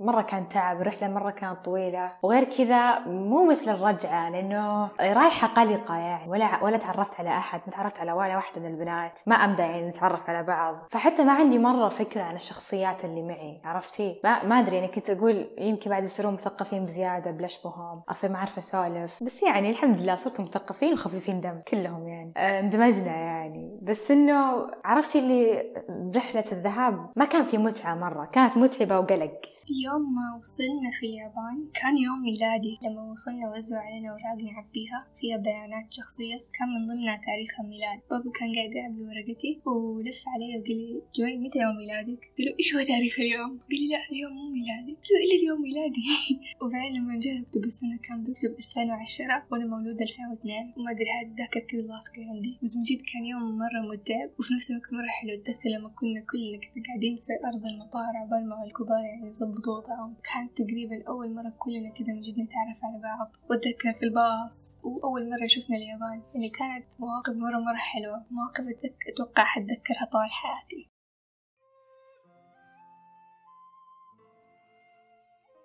[0.00, 2.12] مرة كان تعب الرحلة مرة كانت طويلة.
[2.22, 6.30] وغير كذا مو مثل الرجعة لأنه رايحة قلقة يعني.
[6.30, 9.18] ولا ولا تعرفت على أحد ما تعرفت على ولا واحدة من البنات.
[9.26, 10.76] ما أمدى يعني نتعرف على بعض.
[10.90, 15.10] فحتى ما عندي مرة فكرة عن الشخصيات اللي معي عرفتي؟ ما, ما أدري يعني كنت
[15.10, 19.22] أقول يمكن بعد يصيرون مثقفين بزيادة بلاش بهم أصير ما أعرف أسولف.
[19.22, 22.32] بس يعني الحمد لله صرتوا مثقفين وخفيفين دم كلهم يعني.
[22.36, 23.78] آه، اندمجنا يعني.
[23.82, 25.74] بس إنه عرفتي اللي
[26.16, 28.24] رحلة الذهاب ما كان في متعة مرة.
[28.24, 29.55] كانت متعبة وقلق.
[29.70, 32.78] يوم ما وصلنا في اليابان كان يوم ميلادي.
[32.82, 37.98] لما وصلنا وزعوا علينا أوراق نعبيها فيها بيانات شخصية كان من ضمنها تاريخ الميلاد.
[38.10, 42.52] بابا كان قاعد يعبي ورقتي ولف علي وقال لي جوي متى يوم ميلادك؟ قلت له
[42.58, 44.92] إيش هو تاريخ اليوم؟ قال لي لا اليوم مو ميلادي.
[44.98, 46.04] قلت له إلا اليوم ميلادي.
[46.62, 51.60] وبعدين لما جاء يكتب السنة كان بيكتب 2010 وأنا مولودة 2002 وما أدري هذا ذاكر
[51.70, 52.52] كذا لاصقة عندي.
[52.62, 55.32] بس من جد كان يوم مرة متعب وفي نفس الوقت مرة حلو.
[55.38, 59.32] أتذكر لما كنا كلنا كذا قاعدين في أرض المطار عبال ما الكبار يعني
[59.68, 63.28] وضعهم كانت تقريبا أول مرة كلنا كذا من جد نتعرف على بعض.
[63.50, 64.78] وأتذكر في الباص.
[64.82, 66.22] وأول مرة شفنا اليابان.
[66.34, 68.26] يعني كانت مواقف مرة مرة حلوة.
[68.30, 68.64] مواقف
[69.12, 70.95] أتوقع حتذكرها طول حياتي.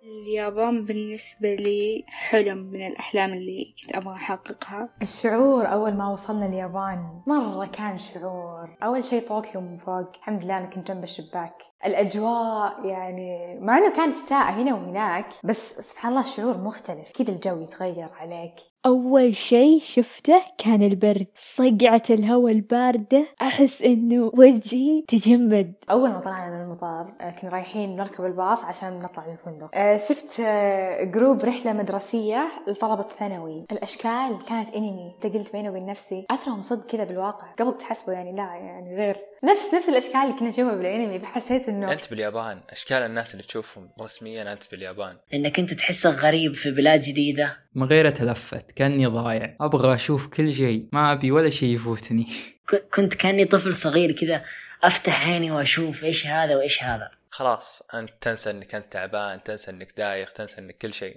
[0.02, 4.88] اليابان بالنسبة لي حلم من الأحلام اللي كنت أبغى أحققها.
[5.02, 8.76] الشعور أول ما وصلنا اليابان مرة كان شعور.
[8.82, 10.16] أول شيء طوكيو من فوق.
[10.16, 11.54] الحمد لله أنا كنت جنب الشباك.
[11.86, 17.10] الأجواء يعني مع أنه كان شتاء هنا وهناك بس سبحان الله الشعور مختلف.
[17.10, 18.54] كذا الجو يتغير عليك.
[18.86, 21.26] أول شي شفته كان البرد.
[21.36, 23.24] صقعة الهواء الباردة.
[23.42, 25.72] أحس إنه وجهي تجمد.
[25.90, 30.40] أول ما طلعنا من المطار آه، كنا رايحين نركب الباص عشان نطلع للفندق آه، شفت
[30.40, 35.14] آه، جروب رحلة مدرسية لطلبة ثانوي الأشكال كانت أنمي.
[35.24, 37.46] قلت بيني وبين نفسي أثرهم صدق كذا بالواقع.
[37.58, 39.31] قبل تحسبوا يعني لا يعني غير.
[39.44, 43.90] نفس نفس الأشكال اللي كنا نشوفها بالأنمي فحسيت إنه أنت باليابان أشكال الناس اللي تشوفهم
[44.00, 45.16] رسميا أنت باليابان.
[45.34, 47.56] إنك أنت تحسك غريب في بلاد جديدة.
[47.74, 49.56] من غير تلفت كأني ضايع.
[49.60, 52.26] أبغى أشوف كل شيء ما أبي ولا شيء يفوتني.
[52.94, 54.44] كنت كأني طفل صغير كذا
[54.82, 57.10] أفتح عيني وأشوف إيش هذا وإيش هذا.
[57.30, 61.16] خلاص أنت تنسى إنك أنت تعبان تنسى إنك دايخ تنسى إنك كل شيء.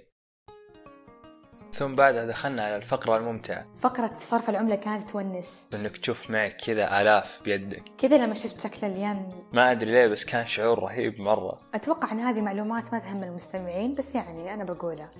[1.72, 3.66] ثم بعدها دخلنا على الفقرة الممتعة.
[3.76, 5.66] فقرة صرف العملة كانت تونس.
[5.74, 7.82] إنك تشوف معك كذا آلاف بيدك.
[7.98, 11.60] كذا لما شفت شكل الين ما أدري ليه بس كان شعور رهيب مرة.
[11.74, 15.10] أتوقع إن هذه معلومات ما تهم المستمعين بس يعني أنا بقولها.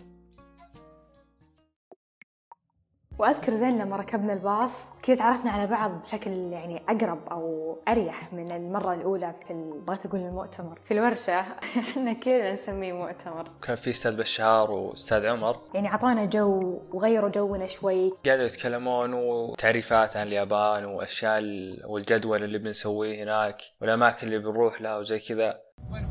[3.18, 8.52] وأذكر زين لما ركبنا الباص كذا تعرفنا على بعض بشكل يعني أقرب أو أريح من
[8.52, 10.78] المرة الأولى في بغيت أقول المؤتمر.
[10.84, 11.40] في الورشة
[11.90, 13.50] إحنا كذا نسميه مؤتمر.
[13.62, 15.56] كان في أستاذ بشار وأستاذ عمر.
[15.74, 18.12] يعني أعطانا جو وغيروا جونا شوي.
[18.26, 24.98] قاعدوا يتكلمون وتعريفات عن اليابان وأشياء ال- والجدول اللي بنسويه هناك والأماكن اللي بنروح لها
[24.98, 25.58] وزي كذا.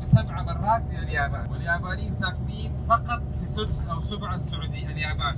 [0.02, 5.36] بسبع مرات من اليابان واليابانيين ساكنين فقط في سدس أو سبع السعودية اليابان.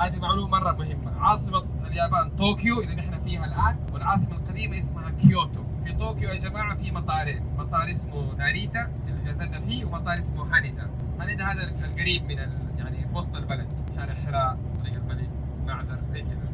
[0.00, 1.20] هذه معلومة مرة مهمة.
[1.20, 5.64] عاصمة اليابان طوكيو اللي نحن فيها الآن والعاصمة القديمة اسمها كيوتو.
[5.84, 7.42] في طوكيو يا جماعة في مطارين.
[7.58, 12.50] مطار اسمه ناريتا اللي نزلنا فيه ومطار اسمه هانيدا هانيدا هذا القريب من ال...
[12.78, 15.28] يعني في وسط البلد شارع حراء طريق الملك
[15.66, 16.50] معذر زي كذا.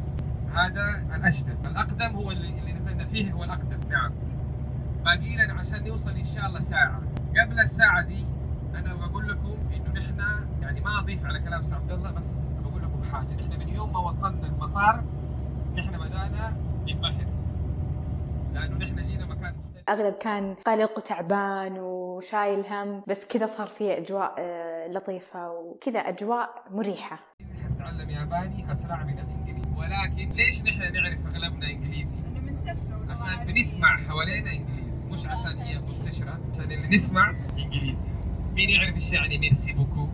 [0.53, 3.79] هذا الاشدد الأقدم هو اللي, اللي نزلنا فيه هو الأقدم.
[3.89, 4.11] نعم.
[5.05, 7.01] باقي لنا عشان نوصل إن شاء الله ساعة.
[7.41, 8.25] قبل الساعة دي
[8.75, 10.19] أنا بقول لكم إنه نحن
[10.61, 12.41] يعني ما أضيف على كلام عبد الله بس
[13.11, 13.33] حاجة.
[13.33, 15.03] نحن من يوم ما وصلنا المطار
[15.75, 17.27] نحن بدأنا ننبهر
[18.53, 19.89] لأنه نحن جينا مكان مختلف.
[19.89, 26.49] أغلب كان قلق وتعبان وشايل هم بس كذا صار فيه أجواء آه، لطيفة وكذا أجواء
[26.71, 27.19] مريحة.
[27.63, 29.69] حنتعلم ياباني أسرع من الإنجليزي.
[29.77, 32.17] ولكن ليش نحن نعرف أغلبنا إنجليزي؟
[33.09, 37.97] عشان بنسمع حوالينا إنجليزي مش عشان هي منتشرة عشان اللي نسمع إنجليزي.
[38.53, 40.07] مين يعرف إيش يعني merci beaucoup؟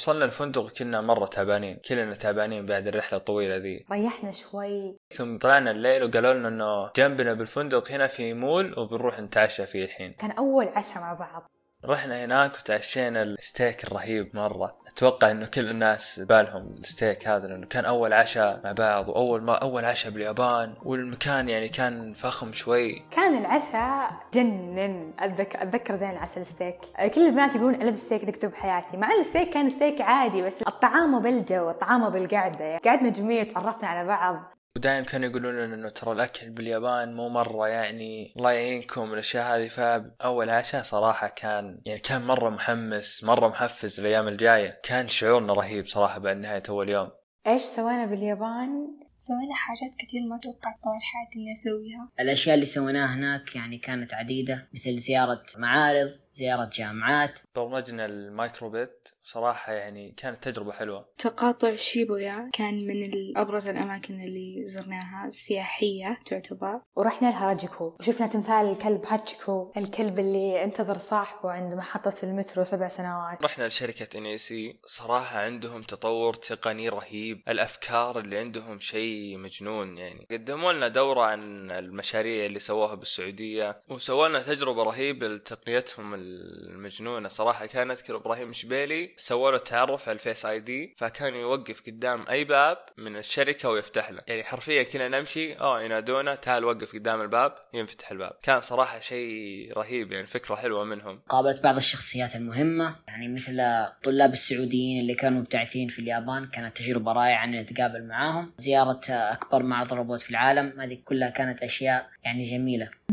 [0.00, 3.84] وصلنا الفندق كنا مرة تعبانين كلنا تعبانين بعد الرحلة الطويلة ذي.
[3.92, 4.96] ريحنا شوي.
[5.14, 10.12] ثم طلعنا الليل وقالوا لنا إنه جنبنا بالفندق هنا في مول وبنروح نتعشى فيه الحين.
[10.12, 11.50] كان أول عشاء مع بعض.
[11.84, 14.76] رحنا هناك وتعشينا الستيك الرهيب مرة.
[14.86, 19.54] أتوقع إنه كل الناس بالهم الستيك هذا لأنه كان أول عشاء مع بعض وأول ما
[19.54, 23.02] أول عشاء باليابان والمكان يعني كان فخم شوي.
[23.10, 25.12] كان العشاء جنن.
[25.18, 26.78] اتذكر أتذكر زين العشاء الستيك.
[27.14, 28.96] كل البنات يقولون ألف ستيك ذقته بحياتي.
[28.96, 32.80] مع إن الستيك كان ستيك عادي بس الطعامة بالجو الطعامة بالقعدة يعني.
[32.84, 34.57] قعدنا جميل تعرفنا على بعض.
[34.78, 39.68] ودائما كانوا يقولون لنا إنه ترى الأكل باليابان مو مرة يعني الله يعينكم الأشياء هذه
[39.68, 44.80] فأول عشاء صراحة كان يعني كان مرة محمس مرة محفز الأيام الجاية.
[44.82, 47.10] كان شعورنا رهيب صراحة بعد نهاية أول يوم.
[47.46, 52.10] إيش سوينا باليابان؟ سوينا حاجات كثير ما توقعت طول حياتي إني أسويها.
[52.20, 57.40] الأشياء اللي سويناها هناك يعني كانت عديدة مثل زيارة معارض زيارة جامعات.
[57.54, 61.08] برمجنا ال micro:bit صراحة يعني كانت تجربة حلوة.
[61.18, 66.80] تقاطع شيبويا كان من الأبرز الأماكن اللي زرناها سياحية تعتبر.
[66.96, 73.42] ورحنا لهاراجوكو وشفنا تمثال الكلب هاتشيكو الكلب اللي انتظر صاحبه عند محطة المترو سبع سنوات.
[73.42, 74.80] رحنا لشركة NEC.
[74.86, 77.42] صراحة عندهم تطور تقني رهيب.
[77.48, 80.26] الأفكار اللي عندهم شيء مجنون يعني.
[80.30, 87.28] قدموا لنا دورة عن المشاريع اللي سووها بالسعودية وسووا لنا تجربة رهيبة لتقنيتهم المجنونة.
[87.28, 92.24] صراحة كان اذكر إبراهيم شبيلي سووا له تعرف على ال Face ID فكان يوقف قدام
[92.30, 94.20] أي باب من الشركة ويفتح له.
[94.28, 98.32] يعني حرفيا كنا نمشي آه ينادونا تعال وقف قدام الباب ينفتح الباب.
[98.42, 101.20] كان صراحة شيء رهيب يعني فكرة حلوة منهم.
[101.28, 107.12] قابلت بعض الشخصيات المهمة يعني مثل الطلاب السعوديين اللي كانوا مبتعثين في اليابان كانت تجربة
[107.12, 108.52] رائعة أن نتقابل معاهم.
[108.58, 112.44] زيارة أكبر معرض روبوت في العالم هذه كلها كانت أشياء يعني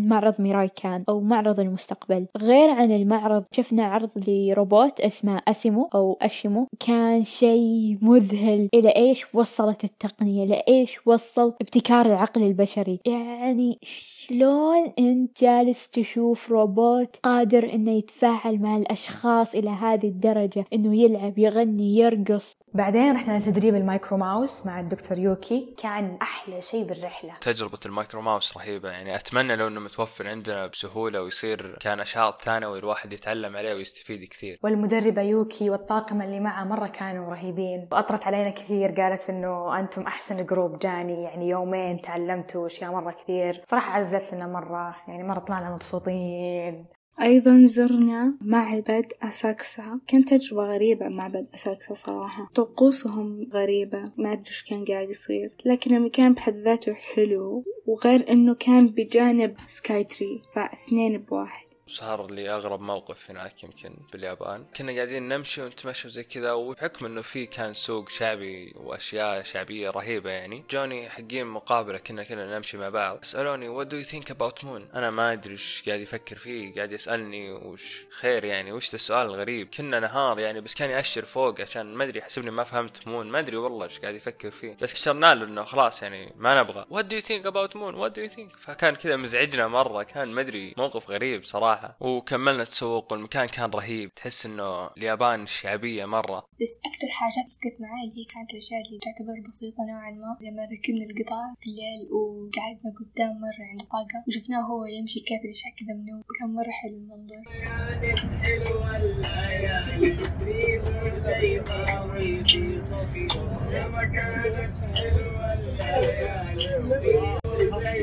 [0.06, 2.26] معرض ميراي كان أو معرض المستقبل.
[2.38, 6.68] غير عن المعرض شفنا عرض لروبوت اسمه أسيمو أو أشيمو.
[6.80, 8.70] كان شيء مذهل.
[8.74, 17.20] إلى إيش وصلت التقنية؟ لإيش وصل ابتكار العقل البشري؟ يعني شلون انت جالس تشوف روبوت
[17.24, 22.58] قادر إنه يتفاعل مع الأشخاص إلى هذه الدرجة؟ إنه يلعب يغني يرقص.
[22.74, 25.76] بعدين رحنا لتدريب ال micro mouse مع الدكتور يوكي.
[25.78, 27.34] كان أحلى شيء بالرحلة.
[27.42, 28.90] تجربة ال micro mouse رهيبة.
[28.90, 34.60] يعني أتمنى لو إنه متوفر عندنا بسهولة ويصير كنشاط ثانوي الواحد يتعلم عليه ويستفيد كثير.
[34.64, 37.88] والمدربة يوكي والطاقم اللي معه مرة كانوا رهيبين.
[37.92, 43.62] وأطرت علينا كثير قالت إنه أنتم أحسن group جاني يعني يومين تعلمتوا أشياء مرة كثير.
[43.66, 46.86] صراحة عزت لنا مرة يعني مرة طلعنا مبسوطين.
[47.22, 50.00] أيضا زرنا معبد أساكوسا.
[50.08, 52.50] كانت تجربة غريبة معبد أساكوسا صراحة.
[52.56, 55.52] طقوسهم غريبة ما أدري كان قاعد يصير.
[55.66, 61.65] لكن المكان بحد ذاته حلو وغير إنه كان بجانب Sky Tree فاثنين بواحد.
[61.90, 64.66] صار لي أغرب موقف هناك يمكن باليابان.
[64.78, 70.30] كنا قاعدين نمشي ونتمشى زي كذا وبحكم إنه في كان سوق شعبي وأشياء شعبية رهيبة
[70.30, 70.64] يعني.
[70.72, 73.20] جوني حقين مقابلة كنا كنا نمشي مع بعض.
[73.24, 76.92] سألوني what do you think about moon أنا ما أدري وش قاعد يفكر فيه قاعد
[76.92, 79.70] يسألني وش خير يعني وش ذا السؤال الغريب.
[79.70, 83.40] كنا نهار يعني بس كان يأشر فوق عشان ما أدري حسبني ما فهمت moon ما
[83.40, 84.78] أدري والله إيش قاعد يفكر فيه.
[84.82, 86.86] بس كشرنا له إنه خلاص يعني ما نبغى.
[86.90, 90.32] what do you think about moon what do you think فكان كذا مزعجنا مرة كان
[90.32, 91.75] ما أدري موقف غريب صراحة.
[91.76, 94.14] صراحة وكملنا تسوق والمكان كان رهيب.
[94.14, 96.46] تحس إنه اليابان شعبية مرة.
[96.62, 100.38] بس أكثر حاجات سكت معاي اللي هي كانت الأشياء اللي تعتبر بسيطة نوعا ما.
[100.42, 105.74] لما ركبنا القطار في الليل وقعدنا قدام مرة عند طاقة وشفناه هو يمشي كيف الأشياء
[105.80, 107.44] كذا منو كان مرة حلو المنظر.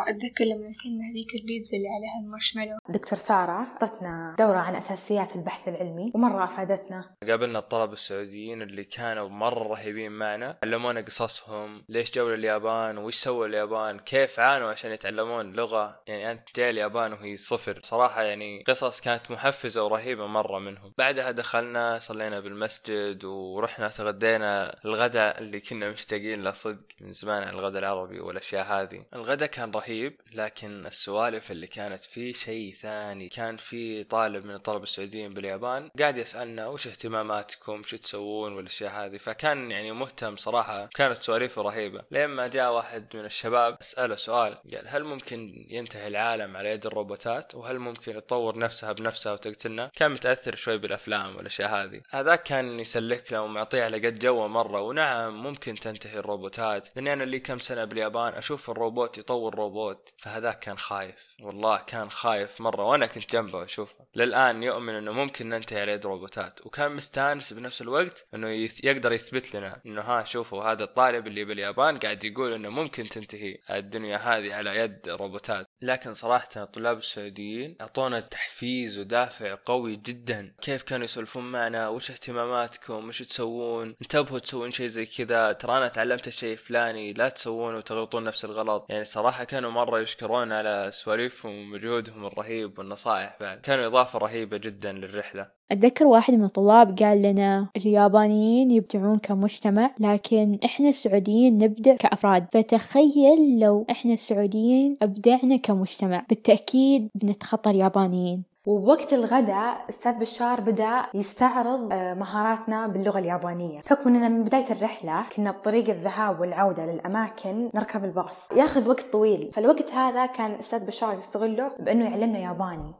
[0.07, 2.77] أتذكر لما أكلنا هذيك البيتزا اللي عليها المارشميلو.
[2.89, 7.15] دكتور سارة أعطتنا دورة عن أساسيات البحث العلمي ومرة أفادتنا.
[7.29, 10.57] قابلنا الطلبة السعوديين اللي كانوا مرة رهيبين معنا.
[10.63, 11.83] علمونا قصصهم.
[11.89, 17.13] ليش جو اليابان وش سووا اليابان؟ كيف عانوا عشان يتعلمون لغة؟ يعني أنت جاي اليابان
[17.13, 17.79] وهي صفر.
[17.83, 20.93] صراحة يعني قصص كانت محفزة ورهيبة مرة منهم.
[20.97, 25.32] بعدها دخلنا صلينا بالمسجد ورحنا تغدينا الغداء.
[25.39, 29.05] اللي كنا مشتاقين له صدق من زمان على الغداء العربي والأشياء هذه.
[29.15, 33.29] الغداء كان رهيب لكن السوالف اللي كانت فيه شيء ثاني.
[33.29, 39.17] كان في طالب من الطلبة السعوديين باليابان قاعد يسألنا وش اهتماماتكم شو تسوون والأشياء هذه.
[39.17, 42.03] فكان يعني مهتم صراحة كانت سواليفه رهيبة.
[42.11, 47.55] لما جاء واحد من الشباب سأله سؤال قال هل ممكن ينتهي العالم على يد الروبوتات؟
[47.55, 52.01] وهل ممكن تطور نفسها بنفسها وتقتلنا؟ كان متأثر شوي بالأفلام والأشياء هذه.
[52.09, 54.81] هذاك كان يسلك له ومعطيه على قد جوه مرة.
[54.81, 56.87] ونعم ممكن تنتهي الروبوتات.
[56.95, 61.35] لأني أنا اللي كم سنة باليابان أشوف الروبوت يطور روبوت فهذاك كان خايف.
[61.41, 64.05] والله كان خايف مرة وأنا كنت جنبه أشوفه.
[64.15, 66.65] للآن يؤمن أنه ممكن ننتهي على يد روبوتات.
[66.65, 68.83] وكان مستانس بنفس الوقت أنه يث...
[68.83, 73.57] يقدر يثبت لنا أنه ها شوفوا هذا الطالب اللي باليابان قاعد يقول أنه ممكن تنتهي
[73.69, 75.67] الدنيا هذه على يد روبوتات.
[75.81, 80.55] لكن صراحة الطلاب السعوديين أعطونا تحفيز ودافع قوي جدا.
[80.61, 85.87] كيف كانوا يسولفون معنا؟ وش اهتماماتكم؟ وش تسوون؟ انتبهوا تسوون شيء زي كذا ترى أنا
[85.87, 88.85] تعلمت الشيء الفلاني لا تسوون وتغلطون نفس الغلط.
[88.89, 93.57] يعني صراحة كانوا مرة يشكرون على سواليفهم ومجهودهم الرهيب والنصائح بعد.
[93.57, 95.47] كانوا إضافة رهيبة جدا للرحلة.
[95.71, 102.47] أتذكر واحد من الطلاب قال لنا اليابانيين يبدعون كمجتمع لكن إحنا السعوديين نبدع كأفراد.
[102.51, 106.25] فتخيل لو إحنا السعوديين أبدعنا كمجتمع.
[106.29, 108.52] بالتأكيد بنتخطى اليابانيين.
[108.67, 113.81] وبوقت الغداء أستاذ بشار بدأ يستعرض آه، مهاراتنا باللغة اليابانية.
[113.81, 118.51] بحكم أننا من بداية الرحلة كنا بطريق الذهاب والعودة للأماكن نركب الباص.
[118.51, 119.51] ياخذ وقت طويل.
[119.53, 122.93] فالوقت هذا كان أستاذ بشار يستغله بأنه يعلمنا ياباني.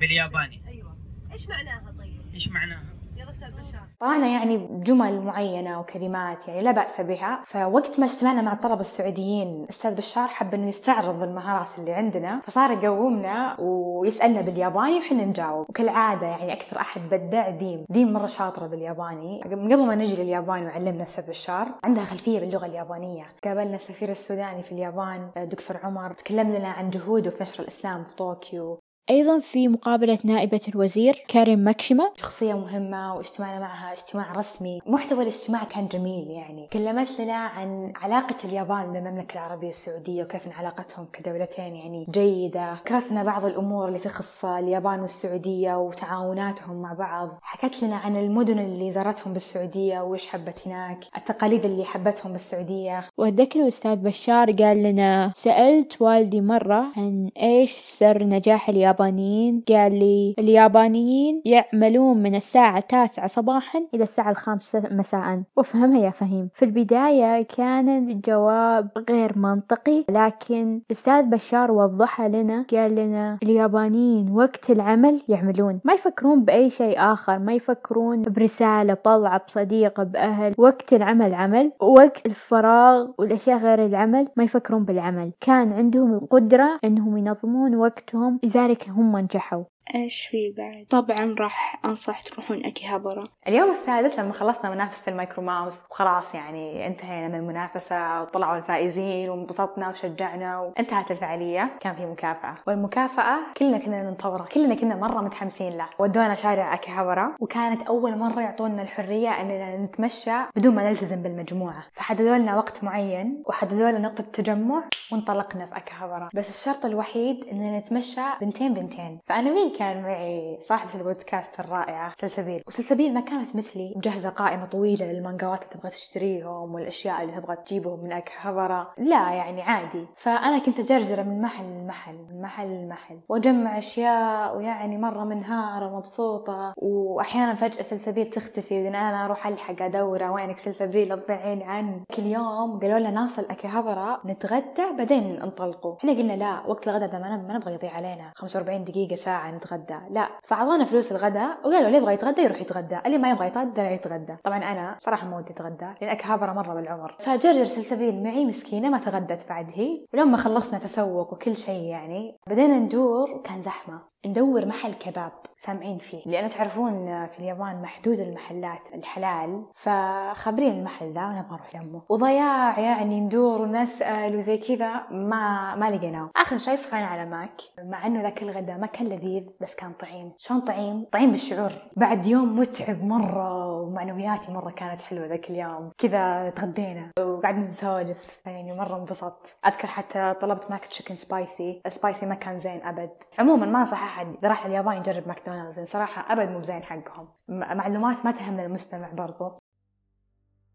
[0.00, 0.62] بالياباني.
[0.68, 0.96] أيوه.
[1.32, 2.95] إيش معناها طيب؟ إيش معناها؟
[3.30, 3.56] أستاذ
[4.00, 7.42] طلعنا يعني بجمل معينة وكلمات يعني لا بأس بها.
[7.44, 12.70] فوقت ما اجتمعنا مع الطلبة السعوديين أستاذ بشار حب أنه يستعرض المهارات اللي عندنا فصار
[12.70, 15.70] يقومنا ويسألنا بالياباني وحنا نجاوب.
[15.70, 17.84] وكالعادة يعني أكثر أحد بدع ديم.
[17.88, 19.42] ديم مرة شاطرة بالياباني.
[19.46, 23.26] من قبل ما نجي لليابان وعلمنا أستاذ بشار عندها خلفية باللغة اليابانية.
[23.44, 26.12] قابلنا السفير السوداني في اليابان دكتور عمر.
[26.12, 28.78] تكلم لنا عن جهوده في نشر الإسلام في طوكيو.
[29.10, 32.10] أيضا في مقابلة نائبة الوزير كارين ماكشيما.
[32.16, 34.80] شخصية مهمة واجتمعنا معها اجتماع رسمي.
[34.86, 36.68] محتوى الاجتماع كان جميل يعني.
[36.72, 42.72] كلمت لنا عن علاقة اليابان بالمملكة العربية السعودية وكيف إن علاقتهم كدولتين يعني جيدة.
[42.72, 47.28] ذكرت لنا بعض الأمور اللي تخص اليابان والسعودية وتعاوناتهم مع بعض.
[47.42, 53.04] حكت لنا عن المدن اللي زارتهم بالسعودية وإيش حبت هناك التقاليد اللي حبتهم بالسعودية.
[53.18, 60.34] وأتذكر الأستاذ بشار قال لنا سألت والدي مرة عن إيش سر نجاح اليابانيين قال لي
[60.38, 65.42] اليابانيين يعملون من الساعة التاسعة صباحا إلى الساعة الخامسة مساء.
[65.56, 66.48] وافهمها يا فهيم.
[66.54, 74.70] في البداية كان الجواب غير منطقي لكن الأستاذ بشار وضحها لنا قال لنا اليابانيين وقت
[74.70, 75.80] العمل يعملون.
[75.84, 80.54] ما يفكرون بأي شيء آخر ما يفكرون برسالة بطلعة بصديقة بأهل.
[80.58, 81.72] وقت العمل عمل.
[81.80, 85.32] وقت الفراغ والأشياء غير العمل ما يفكرون بالعمل.
[85.40, 88.38] كان عندهم القدرة أنهم ينظمون وقتهم.
[88.44, 89.64] لذلك هم نجحوا.
[89.94, 95.84] إيش في بعد؟ طبعا راح أنصح تروحون اكيهابارا اليوم السادس لما خلصنا منافسة المايكرو ماوس
[95.90, 101.76] وخلاص يعني انتهينا من المنافسة وطلعوا الفائزين وانبسطنا وشجعنا وانتهت الفعالية.
[101.80, 107.36] كان في مكافأة والمكافأة كلنا كنا ننتظرها كلنا كنا مرة متحمسين له ودونا شارع اكيهابارا
[107.40, 111.84] وكانت أول مرة يعطونا الحرية أننا نتمشى بدون ما نلتزم بالمجموعة.
[111.92, 117.78] فحددوا لنا وقت معين وحددوا لنا نقطة تجمع وانطلقنا في اكيهابارا بس الشرط الوحيد أننا
[117.78, 119.20] نتمشى بنتين بنتين.
[119.26, 122.62] فأنا مين كان معي صاحبة البودكاست الرائعة سلسبيل.
[122.66, 128.04] وسلسبيل ما كانت مثلي مجهزة قائمة طويلة للمانجاوات اللي تبغى تشتريهم والأشياء اللي تبغى تجيبهم
[128.04, 130.06] من أكهبرة لا يعني عادي.
[130.16, 133.20] فأنا كنت أجرجر من محل لمحل من محل لمحل.
[133.28, 136.74] وأجمع أشياء ويعني مرة منهارة ومبسوطة.
[136.76, 142.80] وأحيانا فجأة سلسبيل تختفي وإن أنا أروح ألحق أدورها وينك سلسبيل؟ تضيعين عن كل يوم
[142.80, 147.90] قالوا لنا ناصل أكهبرة نتغدى بعدين انطلقوا إحنا قلنا لا وقت الغداء ما نبغى يضيع
[147.90, 148.32] علينا.
[148.36, 153.18] 45 دقيقة ساعة نتغدى لا فأعطونا فلوس الغداء وقالوا اللي يبغى يتغدى يروح يتغدى اللي
[153.18, 154.36] ما يبغى يتغدى لا يتغدى.
[154.44, 157.16] طبعا أنا صراحة ما ودي أتغدى لأن أكيهابارا مرة بالعمر.
[157.20, 162.78] فجرجر سلسبيل معي مسكينة ما تغدت بعد هي ولما خلصنا تسوق وكل شيء يعني بدينا
[162.78, 164.15] ندور كان زحمة.
[164.26, 169.64] ندور محل كباب سامعين فيه لأنه تعرفون في اليابان محدود المحلات الحلال.
[169.74, 172.02] فخبرين المحل ذا ونبغى نروح لمه.
[172.08, 176.30] وضياع يعني ندور ونسأل وزي كذا ما ما لقيناه.
[176.36, 177.60] آخر شيء طحنا على ماك.
[177.84, 180.32] مع إنه ذاك الغداء ما كان لذيذ بس كان طعيم.
[180.38, 181.72] شلون طعيم؟ طعيم بالشعور.
[181.96, 185.90] بعد يوم متعب مرة ومعنوياتي مرة كانت حلوة ذاك اليوم.
[185.98, 188.40] كذا تغدينا وقعدنا نسولف.
[188.46, 189.56] يعني مرة انبسطت.
[189.66, 191.82] أذكر حتى طلبت McChicken spicy.
[191.86, 193.10] ال spicy ما كان زين أبد.
[193.38, 195.80] عموما ما انصح أحد إذا راح اليابان يجرب ماكدونالدز.
[195.80, 197.28] صراحة أبد مو بزين حقهم.
[197.48, 199.58] معلومات ما تهم المستمع برضو.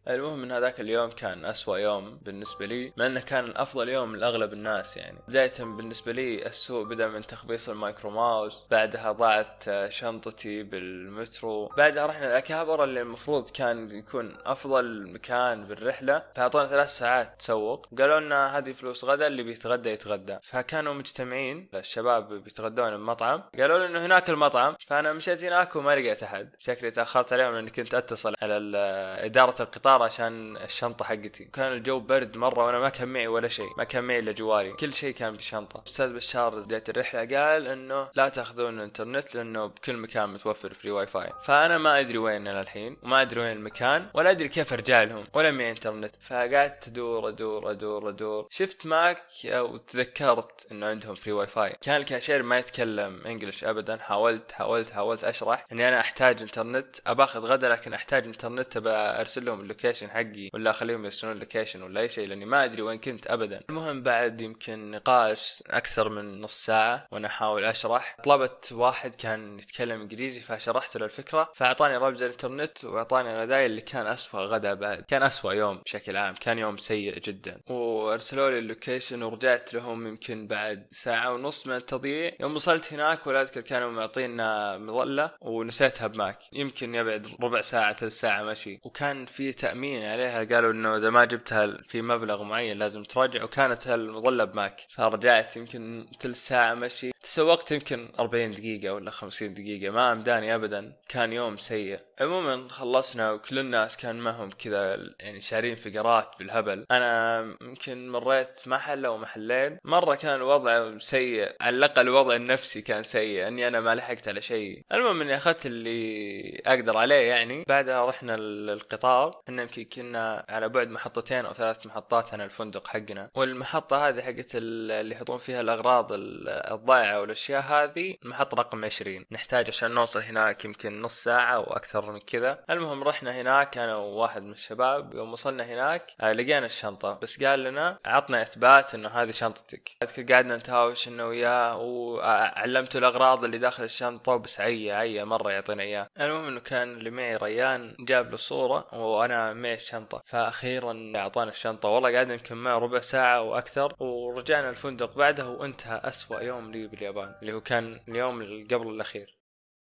[0.08, 4.54] المهم إن هذاك اليوم كان أسوأ يوم بالنسبة لي مع إنه كان افضل يوم لأغلب
[4.54, 5.18] الناس يعني.
[5.28, 12.06] بداية بالنسبة لي السوء بدأ من تخبيص ال micro mouse بعدها ضاعت شنطتي بالمترو بعدها
[12.06, 16.24] رحنا لأكيهابارا اللي المفروض كان يكون أفضل مكان بالرحلة.
[16.36, 20.38] فأعطونا ثلاث ساعات تسوق وقالوا لنا هذه فلوس غدا اللي بيتغدى يتغدى.
[20.44, 24.76] فكانوا مجتمعين الشباب بيتغدون بمطعم قالوا لي إنه هناك المطعم.
[24.80, 26.56] فأنا مشيت هناك وما لقيت أحد.
[26.60, 28.78] شكلي تأخرت عليهم لأني كنت أتصل على
[29.26, 31.46] إدارة القطار القطار عشان الشنطة حقتي.
[31.46, 34.72] كان الجو برد مرة وأنا ما كان معي ولا شيء ما كان معي إلا جوالي.
[34.74, 39.98] كل شيء كان بالشنطة أستاذ بشار بداية الرحلة قال إنه لا تأخذون الإنترنت لأنه بكل
[39.98, 44.32] مكان متوفر free WiFi فأنا ما أدري وين أنا الحين وما أدري وين المكان ولا
[44.32, 46.12] أدري كيف أرجع لهم ولا معي إنترنت.
[46.22, 48.48] فقعدت أدور أدور أدور أدور.
[48.50, 53.98] شفت ماك وتذكرت إنه عندهم free WiFi كان الكاشير ما يتكلم English ابدا.
[53.98, 59.62] حاولت حاولت حاولت أشرح إني أنا أحتاج إنترنت أباخذ غدا لكن أحتاج إنترنت أرسل لهم
[59.82, 62.98] ال location حقي ولا أخليهم يرسلون ال location ولا أي شيء لأني ما أدري وين
[62.98, 63.62] كنت ابدا.
[63.70, 68.16] المهم بعد يمكن نقاش أكثر من نص ساعة وأنا أحاول أشرح.
[68.24, 71.52] طلبت واحد كان يتكلم إنجليزي فشرحت له الفكرة.
[71.56, 75.02] فأعطاني رمز الإنترنت وأعطاني غداي اللي كان اسوء غدا بعد.
[75.02, 77.62] كان اسوء يوم بشكل عام كان يوم سيء جدا.
[77.70, 82.32] وأرسلوا لي ال location ورجعت لهم يمكن بعد ساعة ونص من التضييع.
[82.40, 86.40] يوم وصلت هناك ولا أذكر كانوا معطينا مظلة ونسيتها بماك.
[86.54, 88.80] يمكن يبعد ربع ساعة ثلث ساعة مشي.
[88.84, 93.88] وكان في تامين عليها قالوا إنه إذا ما جبتها في مبلغ معين لازم تراجع وكانت
[93.88, 94.82] المظله بماك.
[94.90, 97.12] فرجعت يمكن ثلث ساعة مشي.
[97.24, 100.94] تسوقت يمكن 40 دقيقة ولا 50 دقيقة ما أمداني أبدا.
[101.10, 102.00] كان يوم سيء.
[102.22, 106.86] عموما خلصنا وكل الناس كان معهم كذا يعني شارين فقرات بالهبل.
[106.92, 111.56] أنا يمكن مريت محل أو محلين مرة كان الوضع سيء.
[111.62, 113.48] على الأقل الوضع النفسي كان سيء.
[113.48, 114.82] أني أنا ما لحقت على شيء.
[114.94, 117.66] المهم إني أخذت اللي أقدر عليه يعني.
[117.68, 119.42] بعدها رحنا القطار.
[119.48, 123.30] إحنا يمكن كنا على بعد محطتين أو ثلاث محطات عن الفندق حقنا.
[123.36, 128.16] والمحطة هذه حقت اللي يحطون فيها الأغراض الضائعة والأشياء هذه.
[128.26, 131.64] المحطة رقم 20 نحتاج عشان نوصل هناك يمكن نص ساعة أو
[132.12, 132.64] من كذا.
[132.70, 137.20] المهم رحنا هناك أنا وواحد من الشباب يوم وصلنا هناك آه لقينا الشنطة.
[137.22, 139.92] بس قال لنا عطنا إثبات إنه هذه شنطتك.
[140.04, 145.84] أذكر قعدنا نتهاوش انه وياه وعلمته الأغراض اللي داخل الشنطة بس عيا عيا مرة يعطينا
[145.84, 146.08] إياه.
[146.20, 151.90] المهم إنه كان اللي معي ريان جاب له صورة وأنا معي الشنطة فاخيرا أعطانا الشنطة.
[151.90, 157.36] والله قعدنا يمكن معه ربع ساعة وأكثر ورجعنا الفندق بعده وانتهى أسوأ يوم لي باليابان
[157.42, 159.41] اللي هو كان اليوم قبل الأخير.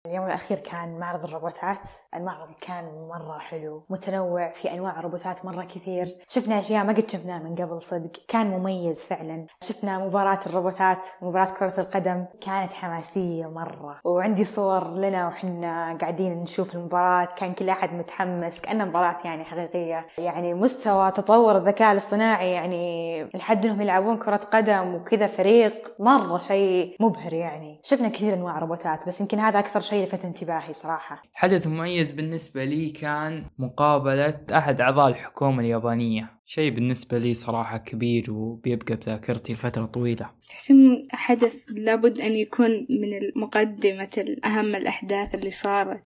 [0.09, 1.79] اليوم الأخير كان معرض الروبوتات.
[2.15, 6.17] المعرض كان مرة حلو متنوع في أنواع روبوتات مرة كثير.
[6.29, 8.11] شفنا أشياء ما قد شفناها من قبل صدق.
[8.29, 9.47] كان مميز فعلا.
[9.63, 12.25] شفنا مباراة الروبوتات مباراة كرة القدم.
[12.41, 14.01] كانت حماسية مرة.
[14.05, 17.29] وعندي صور لنا وحنا قاعدين نشوف المباراة.
[17.37, 20.07] كان كل أحد متحمس كأنها مباراة يعني حقيقية.
[20.19, 26.97] يعني مستوى تطور الذكاء الاصطناعي يعني لحد إنهم يلعبون كرة قدم وكذا فريق مرة شيء
[27.01, 27.81] مبهر يعني.
[27.83, 31.23] شفنا كثير أنواع روبوتات بس يمكن هذا أكثر شيء لفت انتباهي صراحة.
[31.35, 36.39] حدث مميز بالنسبة لي كان مقابلة أحد أعضاء الحكومة اليابانية.
[36.45, 40.31] شيء بالنسبة لي صراحة كبير وبيبقى بذاكرتي لفترة طويلة.
[40.49, 46.08] تحسن حدث لابد أن يكون من مقدمة أهم الأحداث اللي صارت.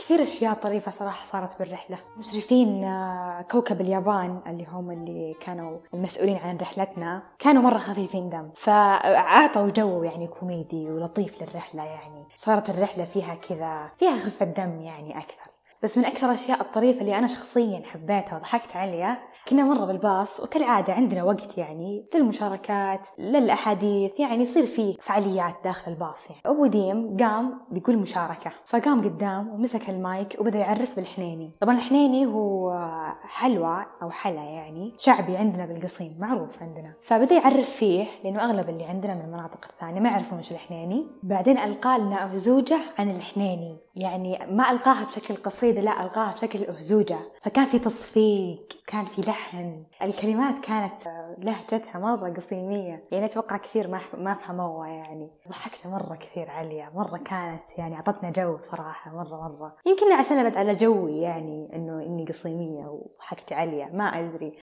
[0.00, 1.98] كثير أشياء طريفة صراحة صارت بالرحلة.
[2.16, 8.50] مشرفين آه، كوكب اليابان اللي هم اللي كانوا المسؤولين عن رحلتنا كانوا مرة خفيفين دم.
[8.56, 12.24] فأعطوا جو يعني كوميدي ولطيف للرحلة يعني.
[12.36, 15.49] صارت الرحلة فيها كذا فيها خفة دم يعني أكثر.
[15.82, 19.18] بس من أكثر الأشياء الطريفة اللي أنا شخصيا حبيتها وضحكت عليها
[19.48, 26.30] كنا مرة بالباص وكالعادة عندنا وقت يعني للمشاركات للأحاديث يعني يصير في فعاليات داخل الباص
[26.30, 26.42] يعني.
[26.46, 31.52] أبو ديم قام بيقول مشاركة فقام قدام ومسك المايك وبدأ يعرف بالحنيني.
[31.60, 32.74] طبعا الحنيني هو
[33.22, 36.94] حلوى أو حلا يعني شعبي عندنا بالقصيم معروف عندنا.
[37.02, 41.06] فبدأ يعرف فيه لأنه أغلب اللي عندنا من المناطق الثانية ما يعرفون وش الحنيني.
[41.22, 43.78] بعدين ألقى لنا أهزوجة عن الحنيني.
[43.94, 47.18] يعني ما ألقاها بشكل قصيدة لا ألقاها بشكل أهزوجة.
[47.42, 49.84] فكان في تصفيق كان في لحن.
[50.02, 51.02] الكلمات كانت
[51.38, 53.04] لهجتها مرة قصيمية.
[53.12, 55.30] يعني أتوقع كثير ما ما فهموها يعني.
[55.48, 59.76] ضحكنا مرة كثير عليا مرة كانت يعني أعطتنا جو صراحة مرة مرة.
[59.86, 64.59] يمكن عشان على جوي يعني إنه إني قصيمية وحكتي عليا ما أدري.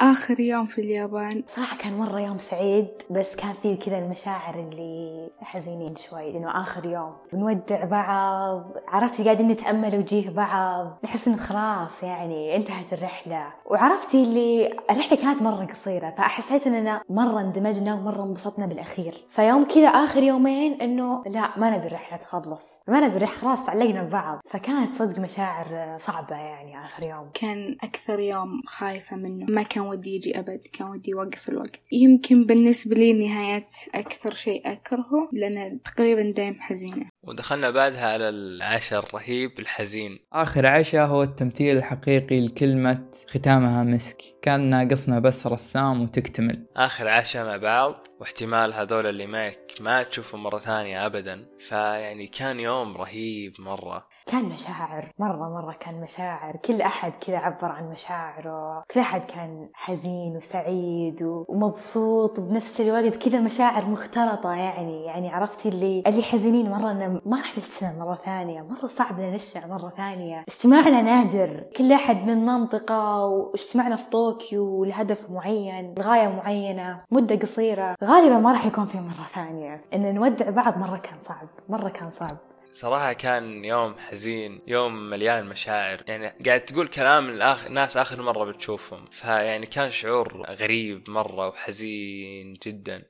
[0.00, 1.42] آخر يوم في اليابان.
[1.46, 6.86] صراحة كان مرة يوم سعيد بس كان فيه كذا المشاعر اللي حزينين شوي لأنه آخر
[6.86, 13.46] يوم بنودع بعض عرفتي قاعدين نتأمل وجيه بعض نحس إنه خلاص يعني انتهت الرحلة.
[13.66, 19.14] وعرفتي اللي الرحلة كانت مرة قصيرة فحسيت إننا مرة اندمجنا ومرة انبسطنا بالأخير.
[19.28, 22.80] فيوم كذا آخر يومين إنه لا ما نبي الرحلة تخلص.
[22.88, 24.38] ما نبي الرحلة خلاص تعلقنا ببعض.
[24.50, 27.30] فكانت صدق مشاعر صعبة يعني آخر يوم.
[27.34, 29.46] كان أكثر يوم خايفة منه.
[29.48, 31.80] ما كان ودي يجي أبد كان ودي يوقف الوقت.
[31.92, 37.10] يمكن بالنسبة لي نهاية أكثر شيء أكرهه لأن تقريبا دايم حزينة.
[37.22, 40.18] ودخلنا بعدها على العشاء الرهيب الحزين.
[40.32, 44.18] آخر عشاء هو التمثيل الحقيقي لكلمة ختامها مسك.
[44.42, 46.66] كان ناقصنا بس رسام وتكتمل.
[46.76, 51.46] آخر عشاء مع بعض واحتمال هذول اللي معك ما تشوفهم مرة ثانية أبدا.
[51.58, 54.08] فيعني كان يوم رهيب مرة.
[54.28, 56.56] كان مشاعر مرة مرة كان مشاعر.
[56.56, 58.84] كل أحد كذا عبر عن مشاعره.
[58.90, 65.04] كل أحد كان حزين وسعيد ومبسوط وبنفس الوقت كذا مشاعر مختلطة يعني.
[65.04, 68.62] يعني عرفتي اللي اللي حزينين مرة إنه ما راح نجتمع مرة ثانية.
[68.62, 70.44] مرة صعب إن نجتمع مرة ثانية.
[70.48, 71.64] اجتماعنا نادر.
[71.76, 77.96] كل أحد من منطقة واجتماعنا في طوكيو لهدف معين لغاية معينة مدة قصيرة.
[78.04, 79.84] غالبا ما راح يكون في مرة ثانية.
[79.94, 81.48] إن نودع بعض مرة كان صعب.
[81.68, 82.36] مرة كان صعب.
[82.72, 86.02] صراحة كان يوم حزين يوم مليان مشاعر.
[86.08, 89.04] يعني قاعد تقول كلام الآخر ناس آخر مرة بتشوفهم.
[89.10, 93.02] فيعني كان شعور غريب مرة وحزين جدا.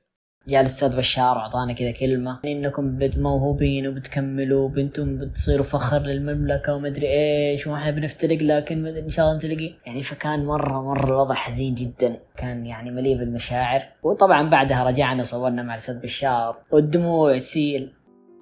[0.47, 2.39] جاء الأستاذ بشار وأعطانا كذا كلمة.
[2.45, 9.25] إنكم بت- موهوبين وبتكملوا وبنتم بتصيروا فخر للمملكة ومدري إيش وإحنا بنفترق لكن إن شاء
[9.25, 12.19] الله نتلاقي يعني فكان مرة مرة الوضع حزين جدا.
[12.37, 13.81] كان يعني مليء بالمشاعر.
[14.03, 16.57] وطبعا بعدها رجعنا صورنا مع الأستاذ بشار.
[16.71, 17.93] والدموع تسيل.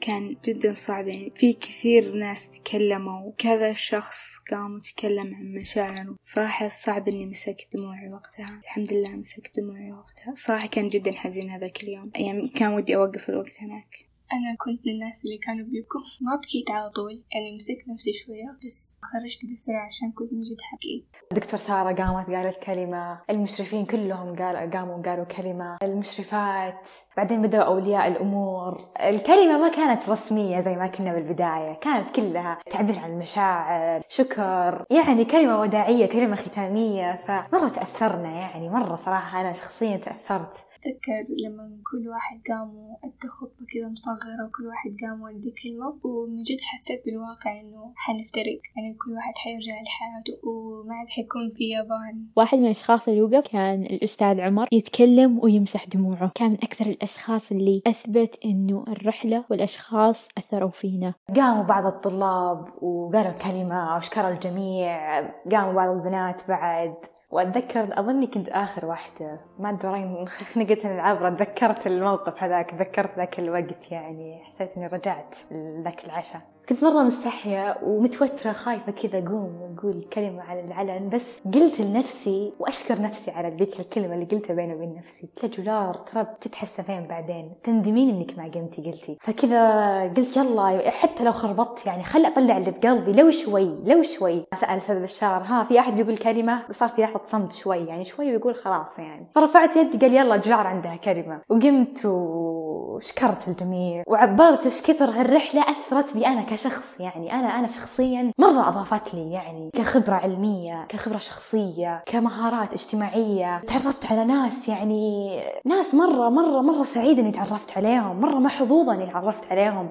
[0.01, 1.07] كان جدا صعب.
[1.07, 6.15] يعني في كثير ناس تكلموا كذا شخص قام وتكلم عن مشاعره.
[6.21, 8.59] صراحة صعب إني مسكت دموعي وقتها.
[8.63, 10.33] الحمد لله مسكت دموعي وقتها.
[10.35, 12.11] صراحة كان جدا حزين هذاك اليوم.
[12.15, 14.06] يعني كان ودي أوقف الوقت هناك.
[14.33, 16.01] أنا كنت من الناس اللي كانوا بيبكوا.
[16.21, 17.23] ما بكيت على طول.
[17.33, 22.29] يعني مسكت نفسي شوية بس خرجت بسرعة عشان كنت من جد حكيت دكتور سارة قامت
[22.29, 23.21] قالت كلمة.
[23.29, 25.77] المشرفين كلهم قال قاموا قالوا كلمة.
[25.83, 26.87] المشرفات.
[27.17, 28.89] بعدين بدأوا أولياء الأمور.
[28.99, 31.73] الكلمة ما كانت رسمية زي ما كنا بالبداية.
[31.73, 34.85] كانت كلها تعبير عن المشاعر شكر.
[34.89, 37.15] يعني كلمة وداعية كلمة ختامية.
[37.27, 38.69] فمرة تأثرنا يعني.
[38.69, 40.66] مرة صراحة أنا شخصيا تأثرت.
[40.77, 46.43] أتذكر لما كل واحد قام وأدى خطبة كذا مصغرة وكل واحد قام وأدى كلمة ومن
[46.43, 48.59] جد حسيت بالواقع إنه حنفترق.
[48.75, 52.25] يعني كل واحد حيرجع لحياته وما عاد حيكون في يابان.
[52.35, 56.31] واحد من الأشخاص اللي وقف كان الأستاذ عمر يتكلم ويمسح دموعه.
[56.35, 61.13] كان من أكثر الأشخاص اللي أثبت إنه الرحلة والأشخاص أثروا فينا.
[61.35, 65.19] قاموا بعض الطلاب وقالوا كلمة وشكروا الجميع.
[65.51, 66.95] قاموا بعض البنات بعد.
[67.31, 69.39] وأتذكر أظني كنت آخر واحدة.
[69.59, 76.05] ما أدري خنقت العبره تذكرت الموقف هذاك تذكرت ذاك الوقت يعني حسيت إني رجعت لذاك
[76.05, 76.41] العشاء.
[76.69, 83.01] كنت مرة مستحية ومتوترة خايفة كذا أقوم وأقول كلمة على العلن بس قلت لنفسي وأشكر
[83.01, 85.29] نفسي على ذيك الكلمة اللي قلتها بيني وبين نفسي.
[85.43, 89.17] قلت جولار ترى بتتحسفين بعدين؟ تندمين إنك ما قمتي قلتي.
[89.21, 94.45] فكذا قلت يلا حتى لو خربطت يعني خل أطلع اللي بقلبي لو شوي لو شوي.
[94.55, 98.31] سأل أستاذ بشار ها في أحد بيقول كلمة؟ صار في لحظة صمت شوي يعني شوي
[98.31, 99.27] بيقول خلاص يعني.
[99.47, 101.41] فرفعت يدي قال يلا جولار عندها كلمة.
[101.49, 104.03] وقمت وشكرت الجميع.
[104.07, 106.99] وعبرت إيش كثر هالرحلة أثرت بي أنا كشخص.
[106.99, 113.61] يعني أنا أنا شخصيا مرة أضافت لي يعني كخبرة علمية كخبرة شخصية كمهارات اجتماعية.
[113.67, 119.05] تعرفت على ناس يعني ناس مرة مرة مرة سعيدة إني تعرفت عليهم مرة محظوظة إني
[119.05, 119.89] تعرفت عليهم.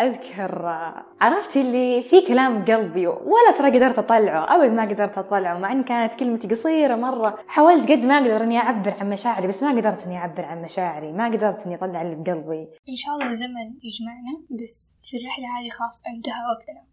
[0.00, 5.58] أذكر آه، عرفت اللي في كلام قلبي ولا ترى قدرت أطلعه أبد ما قدرت أطلعه
[5.58, 7.38] مع إن كانت كلمتي قصيرة مرة.
[7.48, 11.12] حاولت قد ما أقدر إني أعبر عن مشاعري بس ما قدرت إني أعبر عن مشاعري
[11.12, 12.68] ما قدرت إني أطلع اللي بقلبي.
[12.88, 16.89] إن شاء الله زمن يجمعنا بس في الرحلة هذه خلاص أنتهى وقتنا.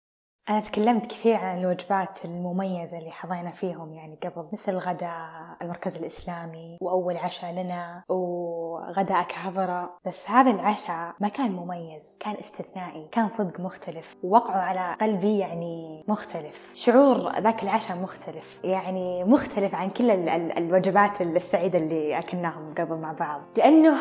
[0.50, 5.30] أنا تكلمت كثير عن الوجبات المميزة اللي حظينا فيهم يعني قبل مثل غداء
[5.62, 13.08] المركز الإسلامي وأول عشاء لنا وغداء كابرة بس هذا العشاء ما كان مميز كان استثنائي
[13.12, 16.72] كان صدق مختلف ووقعه على قلبي يعني مختلف.
[16.74, 22.96] شعور ذاك العشاء مختلف يعني مختلف عن كل ال- ال- الوجبات السعيدة اللي أكلناهم قبل
[22.96, 23.42] مع بعض.
[23.58, 23.98] لأنه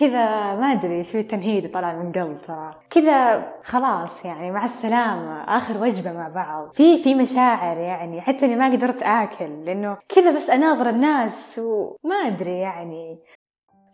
[0.00, 2.74] كذا ما أدري شو التنهيد طلع من قلب ترى.
[2.90, 6.72] كذا خلاص يعني مع السلامة آخر وجبة مع بعض.
[6.72, 12.14] في في مشاعر يعني حتى إني ما قدرت آكل لأنه كذا بس أناظر الناس وما
[12.26, 13.18] أدري يعني.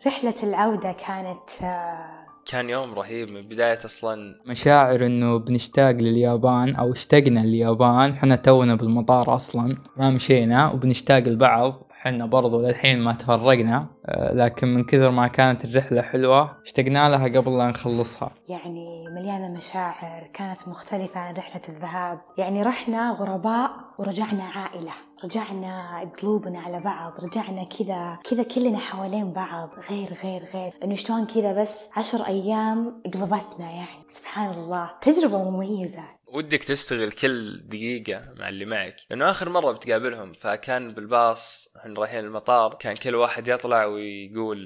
[0.07, 4.35] رحلة العودة كانت آه، كان يوم رهيب من بداية أصلا.
[4.47, 11.84] مشاعر إنه بنشتاق لليابان أو اشتقنا لليابان حنا تونا بالمطار أصلا ما مشينا وبنشتاق لبعض.
[12.05, 17.25] حنا برضو للحين ما تفرقنا آه، لكن من كثر ما كانت الرحلة حلوة اشتقنا لها
[17.25, 18.31] قبل لا نخلصها.
[18.49, 22.21] يعني مليانة مشاعر كانت مختلفة عن رحلة الذهاب.
[22.39, 24.93] يعني رحنا غرباء ورجعنا عائلة
[25.25, 29.69] رجعنا قلوبنا على بعض رجعنا كذا كذا كلنا حوالين بعض.
[29.91, 30.73] غير غير غير.
[30.85, 34.05] إنه شلون كذا بس عشر أيام قلبتنا يعني.
[34.09, 34.91] سبحان الله.
[35.01, 36.05] تجربة مميزة.
[36.35, 38.97] ودك تستغل كل دقيقة مع اللي معك.
[39.11, 44.59] لأنه آخر مرة بتقابلهم فكان بالباص إحنا رايحين المطار كان كل واحد يطلع ويقول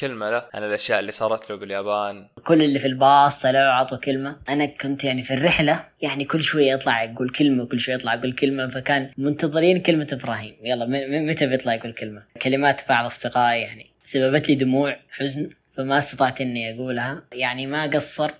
[0.00, 2.28] كلمة له عن الأشياء اللي صارت له باليابان.
[2.44, 4.36] كل اللي في الباص طلعوا عطوا كلمة.
[4.48, 8.32] أنا كنت يعني في الرحلة يعني كل شوية يطلع يقول كلمة وكل شوية يطلع يقول
[8.32, 10.56] كلمة فكان منتظرين كلمة إبراهيم.
[10.62, 10.86] يلا
[11.20, 15.50] متى بيطلع يقول كلمة؟ كلمات بعض أصدقائي يعني سببت لي دموع حزن.
[15.78, 17.22] فما استطعت إني أقولها.
[17.32, 18.30] يعني ما قصر.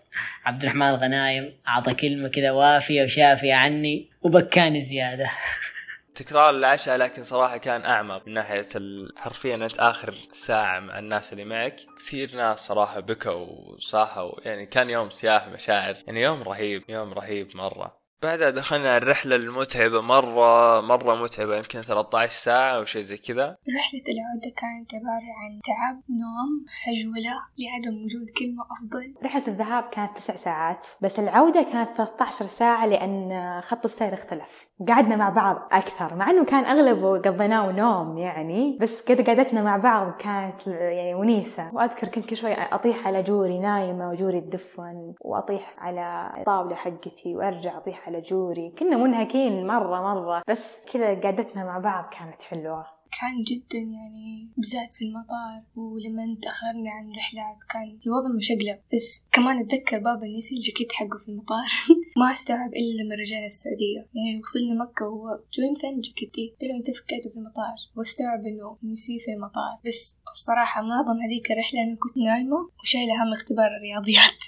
[0.44, 5.30] عبد الرحمن الغنايم أعطى كلمة كذا وافية وشافية عني وبكاني زيادة.
[6.14, 11.32] تكرار العشاء لكن صراحة كان أعمق من ناحية ال- حرفيا أنت آخر ساعة مع الناس
[11.32, 11.76] اللي معك.
[11.98, 13.32] كثير ناس صراحة بكوا
[13.74, 14.32] وصاحوا.
[14.44, 15.96] يعني كان يوم سياح مشاعر.
[16.06, 17.97] يعني يوم رهيب يوم رهيب مرة.
[18.22, 23.56] بعدها دخلنا الرحلة المتعبة مرة مرة متعبة يمكن 13 ساعة أو شيء زي كذا.
[23.78, 29.14] رحلة العودة كانت عبارة عن تعب نوم هجولة لعدم وجود كلمة أفضل.
[29.24, 34.66] رحلة الذهاب كانت تسع ساعات بس العودة كانت 13 ساعة لأن خط السير اختلف.
[34.88, 39.76] قعدنا مع بعض أكثر مع أنه كان أغلبه قضيناه نوم يعني بس كذا قعدتنا مع
[39.76, 41.70] بعض كانت يعني ونيسة.
[41.74, 47.76] وأذكر كنت كل شوي أطيح على جوري نايمة وجوري تدفن وأطيح على الطاولة حقتي وأرجع
[47.76, 48.70] أطيح على جوري.
[48.78, 52.86] كنا منهكين مرة مرة بس كذا قعدتنا مع بعض كانت حلوة.
[53.20, 58.78] كان جدا يعني بالذات في المطار ولما تأخرنا عن رحلات كان الوضع مشقلب.
[58.94, 61.68] بس كمان أتذكر بابا نسي الجاكيت حقه في المطار.
[62.20, 64.00] ما استوعب إلا لما رجعنا السعودية.
[64.14, 68.78] يعني وصلنا مكة وهو جوين فين جاكيتي؟ قلت له أنت فكيته في المطار؟ واستوعب إنه
[68.82, 69.74] نسيه في المطار.
[69.86, 74.40] بس الصراحة معظم هذيك الرحلة أنا كنت نايمة وشايلة هم اختبار الرياضيات.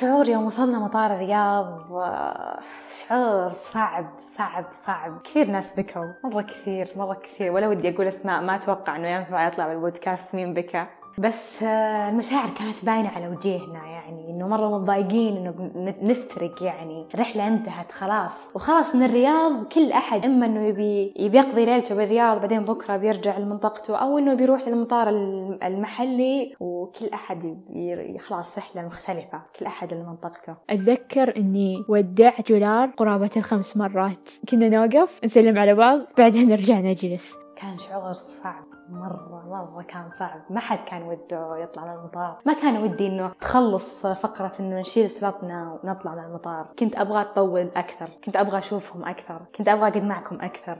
[0.00, 1.88] شعور يوم وصلنا مطار الرياض
[3.08, 4.06] شعور صعب
[4.38, 5.18] صعب صعب.
[5.24, 7.52] كثير ناس بكوا مرة كثير مرة كثير.
[7.52, 10.86] ولا ودي أقول أسماء ما أتوقع إنه ينفع يطلع بالبودكاست مين بكى.
[11.18, 17.48] بس آه، المشاعر كانت باينة على وجيهنا يعني إنه مرة متضايقين بن- نفترق يعني رحلة
[17.48, 18.40] انتهت خلاص.
[18.54, 23.38] وخلاص من الرياض كل أحد إما إنه يبي يبي يقضي ليلته بالرياض بعدين بكرة بيرجع
[23.38, 27.10] لمنطقته أو إنه بيروح للمطار الم- المحلي وكل
[27.70, 30.54] يبي خلاص رحلة مختلفة كل أحد لمنطقته.
[30.70, 34.30] أتذكر إني ودع جولار قرابة الخمس مرات.
[34.48, 37.34] كنا نوقف نسلم على بعض بعدين نرجع نجلس.
[37.56, 38.64] كان شعور صعب.
[38.88, 40.40] مرة مرة كان صعب.
[40.50, 42.38] ما حد كان وده يطلع من المطار.
[42.46, 46.66] ما كان ودي إنه تخلص فقرة إنه نشيل شنطنا ونطلع من المطار.
[46.78, 48.10] كنت أبغى أطول أكثر.
[48.24, 49.42] كنت أبغى أشوفهم أكثر.
[49.54, 50.78] كنت أبغى أقعد معكم أكثر.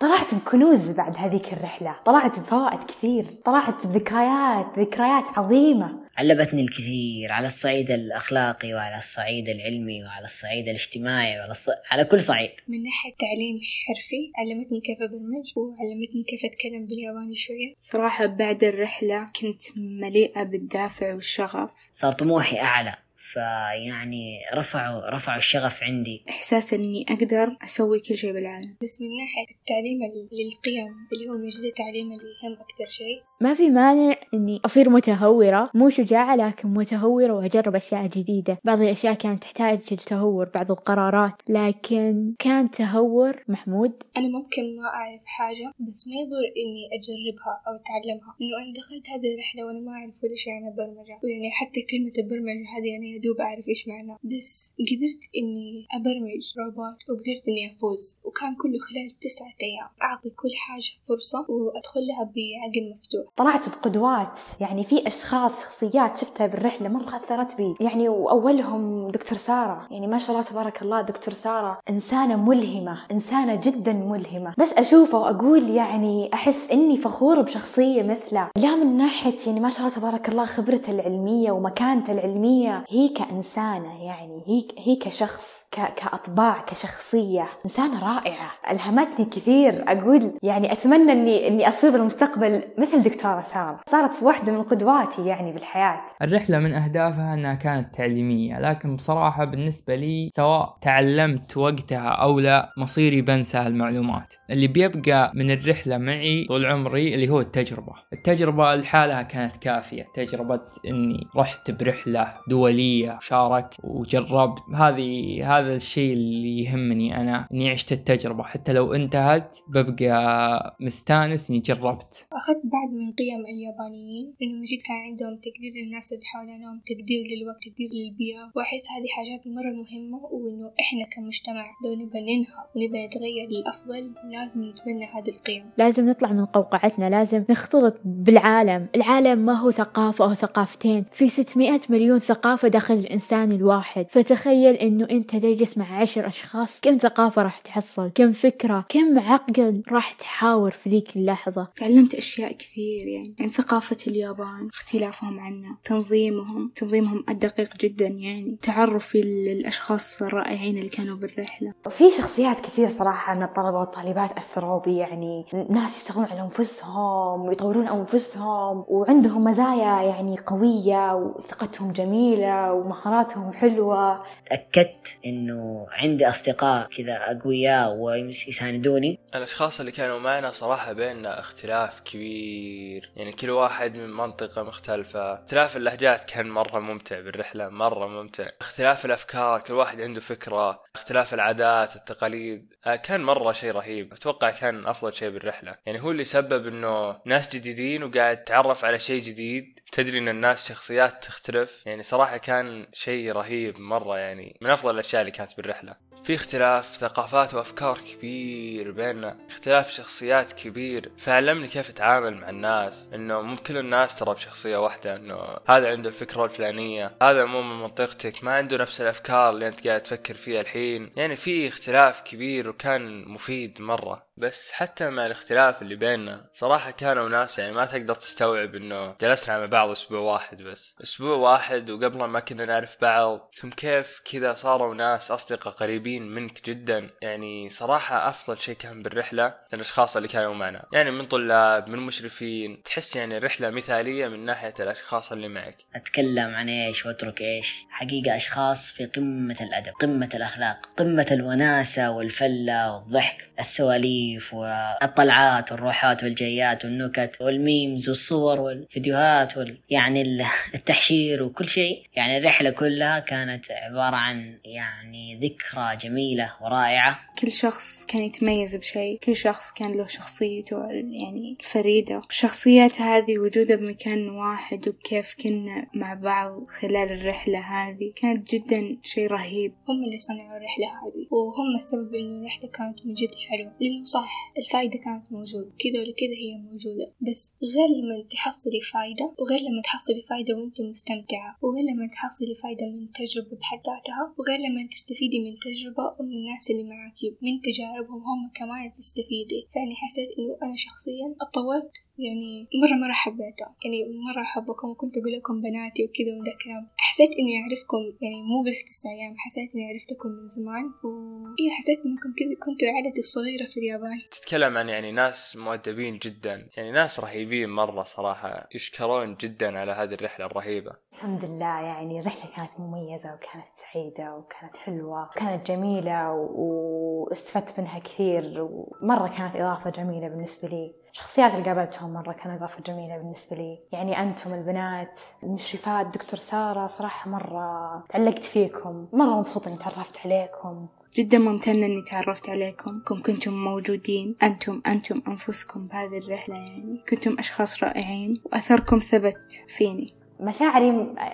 [0.00, 1.96] طلعت بكنوز بعد هذيك الرحلة.
[2.06, 3.24] طلعت بفوائد كثير.
[3.44, 6.00] طلعت بذكريات ذكريات عظيمة.
[6.18, 11.68] علمتني الكثير على الصعيد الأخلاقي وعلى الصعيد العلمي وعلى الصعيد الاجتماعي وعلى الص...
[11.90, 12.50] على كل صعيد.
[12.68, 17.74] من ناحية تعليم حرفي علمتني كيف أبرمج وعلمتني كيف أتكلم بالياباني شوية.
[17.78, 21.70] صراحة بعد الرحلة كنت مليئة بالدافع والشغف.
[21.92, 22.94] صار طموحي أعلى.
[23.20, 26.24] فيعني رفعوا رفعوا الشغف عندي.
[26.28, 28.76] إحساس إني أقدر أسوي كل شيء بالعالم.
[28.82, 33.22] بس من ناحية التعليم ال- للقيم اللي هو مجد التعليم اللي يهم أكتر شيء.
[33.40, 35.70] ما في مانع إني أصير متهورة.
[35.74, 38.58] مو شجاعة لكن متهورة وأجرب أشياء جديدة.
[38.64, 43.92] بعض الأشياء كانت تحتاج التهور بعض القرارات لكن كان تهور محمود.
[44.16, 48.30] أنا ممكن ما أعرف حاجة بس ما يضر إني أجربها أو أتعلمها.
[48.40, 51.14] إنه أنا دخلت هذه الرحلة وأنا ما أعرف ولا شيء عن البرمجة.
[51.24, 57.00] ويعني حتى كلمة البرمجة هذه يا دوب أعرف إيش معناها بس قدرت إني أبرمج روبوت
[57.08, 58.18] وقدرت إني أفوز.
[58.24, 59.90] وكان كله خلال تسعة أيام.
[60.02, 63.24] أعطي كل حاجة فرصة وأدخل لها بعقل مفتوح.
[63.36, 64.38] طلعت بقدوات.
[64.60, 67.74] يعني في أشخاص شخصيات شفتها بالرحلة مره اثرت بي.
[67.80, 69.88] يعني وأولهم دكتور سارة.
[69.90, 74.54] يعني ما شاء الله تبارك الله دكتور سارة إنسانة ملهمة إنسانة جدا ملهمة.
[74.58, 78.50] بس أشوفه وأقول يعني أحس إني فخوره بشخصية مثله.
[78.56, 82.84] لا من ناحية يعني ما شاء الله تبارك الله خبرته العلمية ومكانته العلمية.
[82.88, 87.48] هي كإنسانة يعني هي هي كشخص ك- كأطباع كشخصية.
[87.64, 88.50] إنسانة رائعة.
[88.70, 93.80] ألهمتني كثير أقول يعني أتمنى إني إني أصير بالمستقبل مثل دكتورة سارة.
[93.86, 96.00] صارت واحدة من قدواتي يعني بالحياة.
[96.22, 102.72] الرحلة من أهدافها أنها كانت تعليمية لكن بصراحة بالنسبة لي سواء تعلمت وقتها أو لا
[102.76, 104.34] مصيري بنسى هالمعلومات.
[104.50, 107.92] اللي بيبقى من الرحلة معي طول عمري اللي هو التجربة.
[108.12, 110.06] التجربة لحالها كانت كافية.
[110.14, 112.89] تجربة أني رحت برحلة دولية
[113.20, 115.10] شاركت وجربت هذه
[115.50, 118.42] هذا الشيء اللي يهمني أنا أني عشت التجربة.
[118.42, 122.26] حتى لو انتهت ببقى مستانس أني جربت.
[122.32, 127.62] أخذت بعد من قيم اليابانيين إنه مجد كان عندهم تقدير للناس اللي حولنا تقدير للوقت
[127.68, 128.44] تقدير للبيئة.
[128.56, 134.60] وأحس هذه حاجات مرة مهمة وإنه إحنا كمجتمع لو نبى ننهض ونبى نتغير للأفضل لازم
[134.60, 135.70] نتبنى هذه القيم.
[135.78, 138.86] لازم نطلع من قوقعتنا لازم نختلط بالعالم.
[138.94, 141.04] العالم ما هو ثقافة أو ثقافتين.
[141.12, 144.06] في 600 مليون ثقافة داخل الإنسان الواحد.
[144.10, 149.82] فتخيل أنه أنت تجلس مع عشر أشخاص كم ثقافة راح تحصل؟ كم فكرة؟ كم عقل
[149.92, 153.34] راح تحاور في ذيك اللحظة؟ تعلمت أشياء كثير يعني.
[153.40, 158.58] عن ثقافة اليابان اختلافهم عنا تنظيمهم تنظيمهم الدقيق جدا يعني.
[158.62, 161.72] تعرفي للأشخاص الرائعين اللي كانوا بالرحلة.
[161.86, 165.44] وفي شخصيات كثير صراحة من الطلبة والطالبات أثروا بي يعني.
[165.70, 174.26] ناس يشتغلون على أنفسهم ويطورون أنفسهم وعندهم مزايا يعني قوية وثقتهم جميلة ومهاراتهم حلوة.
[174.46, 183.10] تأكدت إنه عندي أصدقاء كذا أقوياء ويساندوني الأشخاص اللي كانوا معنا صراحة بيننا اختلاف كبير.
[183.16, 185.34] يعني كل واحد من منطقة مختلفة.
[185.34, 188.46] اختلاف اللهجات كان مرة ممتع بالرحلة مرة ممتع.
[188.60, 190.82] اختلاف الأفكار كل واحد عنده فكرة.
[190.94, 194.12] اختلاف العادات التقاليد آه، كان مرة شيء رهيب.
[194.12, 195.76] أتوقع كان أفضل شيء بالرحلة.
[195.86, 199.80] يعني هو اللي سبب إنه ناس جديدين وقاعد تتعرف على شيء جديد.
[199.92, 205.20] تدري إن الناس شخصيات تختلف؟ يعني صراحة كان شيء رهيب مرة يعني من أفضل الأشياء
[205.20, 205.94] اللي كانت بالرحلة.
[206.24, 211.12] في اختلاف ثقافات وأفكار كبير بيننا اختلاف شخصيات كبير.
[211.18, 215.38] فعلمني كيف أتعامل مع الناس إنه مو كل الناس ترى بشخصية واحدة إنه
[215.68, 220.00] هذا عنده الفكرة الفلانية هذا مو من منطقتك ما عنده نفس الأفكار اللي أنت قاعد
[220.00, 221.12] تفكر فيها الحين.
[221.16, 224.29] يعني في اختلاف كبير وكان مفيد مرة.
[224.40, 229.58] بس حتى مع الاختلاف اللي بيننا صراحة كانوا ناس يعني ما تقدر تستوعب إنه جلسنا
[229.58, 230.94] مع بعض أسبوع واحد بس.
[231.02, 236.64] أسبوع واحد وقبل ما كنا نعرف بعض ثم كيف كذا صاروا ناس أصدقاء قريبين منك
[236.64, 240.86] جدا؟ يعني صراحة أفضل شيء كان بالرحلة الأشخاص اللي كانوا معنا.
[240.92, 245.76] يعني من طلاب من مشرفين تحس يعني رحلة مثالية من ناحية الأشخاص اللي معك.
[245.94, 252.92] أتكلم عن إيش وأترك إيش؟ حقيقة أشخاص في قمة الأدب قمة الأخلاق قمة الوناسة والفلة
[252.92, 254.29] والضحك السواليف.
[254.52, 259.76] والطلعات والروحات والجيات والنكت والميمز والصور والفيديوهات وال...
[259.90, 262.02] يعني ال- التحشير وكل شيء.
[262.16, 267.20] يعني الرحلة كلها كانت عبارة عن يعني ذكرى جميلة ورائعة.
[267.38, 272.20] كل شخص كان يتميز بشيء كل شخص كان له شخصيته يعني الفريدة.
[272.30, 279.26] الشخصيات هذه وجودها بمكان واحد وكيف كنا مع بعض خلال الرحلة هذه كانت جدا شيء
[279.30, 279.72] رهيب.
[279.88, 284.19] هم اللي صنعوا الرحلة هذه وهم السبب إنه الرحلة كانت من جد حلوة لأنه صح
[284.58, 285.70] الفايدة كانت موجودة.
[285.82, 287.06] كذا ولا كذا هي موجودة.
[287.20, 292.86] بس غير لما تحصلي فايدة وغير لما تحصلي فايدة وانت مستمتعة وغير لما تحصلي فايدة
[292.86, 297.36] من تجربة بحد ذاتها وغير لما تستفيدي من تجربة من الناس اللي معاكي.
[297.42, 299.60] من تجاربهم هم كمان تستفيدي.
[299.74, 301.90] فأني حسيت إنه أنا شخصيا اتطورت
[302.28, 303.98] يعني مرة مرة حبيته يعني
[304.28, 306.88] مرة أحبكم وكنت أقول لكم بناتي وكذا ومن ذا الكلام.
[306.96, 311.98] حسيت إني أعرفكم يعني مو بس تسع أيام حسيت إني عرفتكم من زمان وإيه حسيت
[312.06, 314.18] إنكم كذا كنتوا عائلتي الصغيرة في اليابان.
[314.30, 316.68] تتكلم عن يعني ناس مؤدبين جدا.
[316.76, 320.92] يعني ناس رهيبين مرة صراحة يشكرون جدا على هذه الرحلة الرهيبة.
[321.12, 327.98] الحمد لله يعني الرحلة كانت مميزة وكانت سعيدة وكانت حلوة وكانت جميلة و- وأستفدت منها
[327.98, 328.68] كثير.
[328.70, 330.94] ومرة كانت إضافة جميلة بالنسبة لي.
[331.12, 333.78] الشخصيات اللي قابلتهم مرة كانت إضافة جميلة بالنسبة لي.
[333.92, 339.06] يعني أنتم البنات المشرفات دكتور سارة صراحة مرة تعلقت فيكم.
[339.12, 340.86] مرة مبسوطة إني تعرفت عليكم.
[341.14, 343.00] جدا ممتنة إني تعرفت عليكم.
[343.06, 344.36] كم كنتم موجودين.
[344.42, 347.04] أنتم أنتم أنفسكم بهذه الرحلة يعني.
[347.08, 348.42] كنتم أشخاص رائعين.
[348.44, 350.19] وأثركم ثبت فيني.
[350.40, 350.90] مشاعري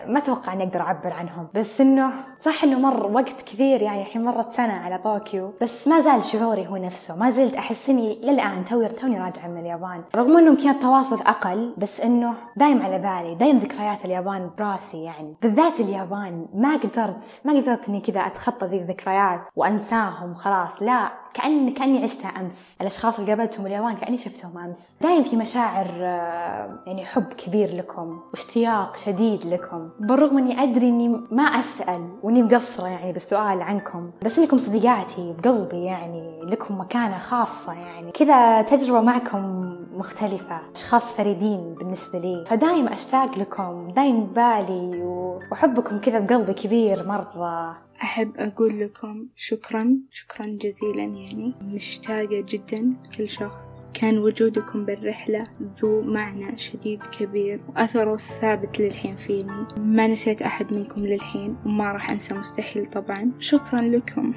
[0.07, 1.49] ما أتوقع إني أقدر أعبر عنهم.
[1.55, 6.01] بس إنه صح إنه مر وقت كثير يعني الحين مرت سنة على طوكيو بس ما
[6.01, 7.19] زال شعوري هو نفسه.
[7.19, 10.03] ما زلت أحس إني للآن توي توني راجعة من اليابان.
[10.17, 15.35] رغم إنه كان التواصل أقل بس إنه دايم على بالي دايم ذكريات اليابان براسي يعني.
[15.43, 20.83] بالذات اليابان ما قدرت ما قدرت إني كذا أتخطى ذي الذكريات وأنساهم خلاص.
[20.83, 22.69] لا كأن كأني عشتها أمس.
[22.81, 24.89] الأشخاص اللي قابلتهم باليابان كأني شفتهم أمس.
[25.01, 29.89] دايم في مشاعر آه، يعني حب كبير لكم واشتياق شديد لكم.
[30.01, 35.85] بالرغم أني أدري أني ما أسأل وأني مقصرة يعني بالسؤال عنكم بس أنكم صديقاتي بقلبي
[35.85, 38.11] يعني لكم مكانة خاصة يعني.
[38.13, 42.45] كذا تجربة معكم مختلفة أشخاص فريدين بالنسبة لي.
[42.47, 47.86] فدايم أشتاق لكم دايم ببالي و- وأحبكم كذا بقلبي كبير مرة.
[48.03, 51.55] أحب أقول لكم شكرا شكرا جزيلا يعني.
[51.65, 53.71] مشتاقة جدا لكل شخص.
[53.95, 55.43] كان وجودكم بالرحلة
[55.81, 59.67] ذو معنى شديد كبير وأثره ثابت للحين فيني.
[59.77, 63.33] ما نسيت أحد منكم للحين وما راح أنسى مستحيل طبعا.
[63.39, 64.35] شكرا لكم.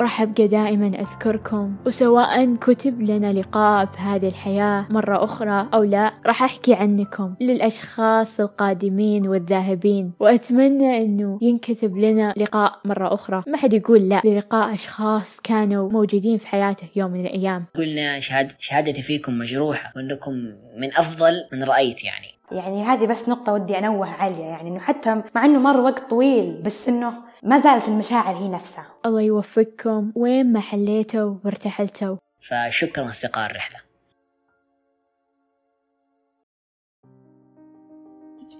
[0.00, 6.12] راح أبقى دائما أذكركم وسواء كتب لنا لقاء في هذه الحياة مرة أخرى أو لا
[6.26, 13.42] راح أحكي عنكم للأشخاص القادمين والذاهبين وأتمنى أنه ينكتب لنا لقاء مرة أخرى.
[13.46, 17.64] ما حد يقول لا للقاء أشخاص كانوا موجودين في حياته يوم من الأيام.
[17.74, 20.32] قلنا شهاد شهادتي فيكم مجروحة وأنكم
[20.76, 22.26] من أفضل من رأيت يعني.
[22.52, 26.62] يعني هذه بس نقطة ودي أنوه عليها يعني إنه حتى مع إنه مر وقت طويل
[26.62, 27.12] بس إنه
[27.42, 28.86] ما زالت المشاعر هي نفسها.
[29.06, 30.12] الله يوفقكم.
[30.14, 32.16] وين ما حليتوا وارتحلتوا.
[32.40, 33.80] فشكرا أصدقاء الرحلة.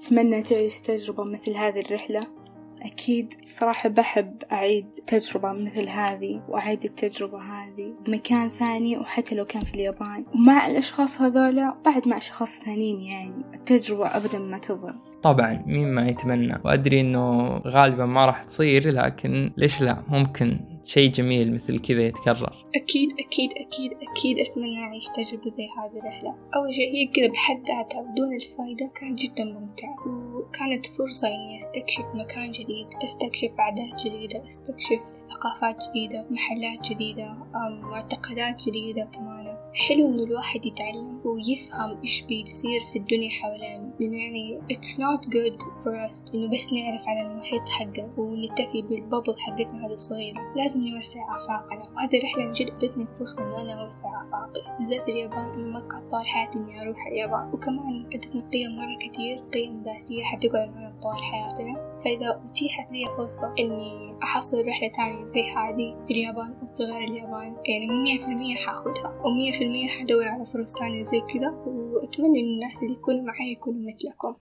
[0.00, 2.39] أتمنى تعيش تجربة مثل هذه الرحلة؟
[2.82, 9.62] أكيد صراحة بحب أعيد تجربة مثل هذه وأعيد التجربة هذه بمكان ثاني وحتى لو كان
[9.62, 10.24] في اليابان.
[10.34, 16.08] مع الأشخاص هذولا بعد مع أشخاص ثانيين يعني التجربة أبدا ما تضر طبعا مين ما
[16.08, 16.60] يتمنى.
[16.64, 22.66] وأدري أنه غالبا ما راح تصير لكن ليش لا؟ ممكن شيء جميل مثل كذا يتكرر.
[22.74, 26.30] أكيد أكيد أكيد أكيد أتمنى أعيش تجربة زي هذه الرحلة.
[26.56, 30.19] أول شيء هي كذا بحد ذاتها بدون الفايدة كانت جدا ممتعة
[30.50, 37.36] وكانت فرصة إني أستكشف مكان جديد أستكشف عادات جديدة أستكشف ثقافات جديدة محلات جديدة
[37.82, 39.40] معتقدات جديدة كمان.
[39.88, 43.92] حلو إنه الواحد يتعلم ويفهم إيش بيصير في الدنيا حوالينا.
[44.00, 49.34] لأنه يعني it's not good for us إنه بس نعرف عن المحيط حقنا ونكتفي بالبابل
[49.38, 50.40] حقتنا هذه الصغيرة.
[50.56, 51.82] لازم نوسع آفاقنا.
[51.96, 54.76] وهذه الرحلة من جد إدتني فرصة إنه أنا أوسع آفاقي.
[54.76, 57.50] بالذات اليابان أنا ما كان طال حياتي إني أروح اليابان.
[57.54, 63.54] وكمان إدتني قيم مرة كتير قيم ذاتية حتقعد معنا طوال حياتنا فإذا أتيحت لي فرصة
[63.58, 68.24] إني أحصل رحلة تانية زي هذه في اليابان أو في غير اليابان يعني مية في
[68.24, 72.94] المية حاخدها ومية في المية حدور على فرص تانية زي كذا وأتمنى إن الناس اللي
[72.94, 74.36] يكونوا معي يكونوا مثلكم.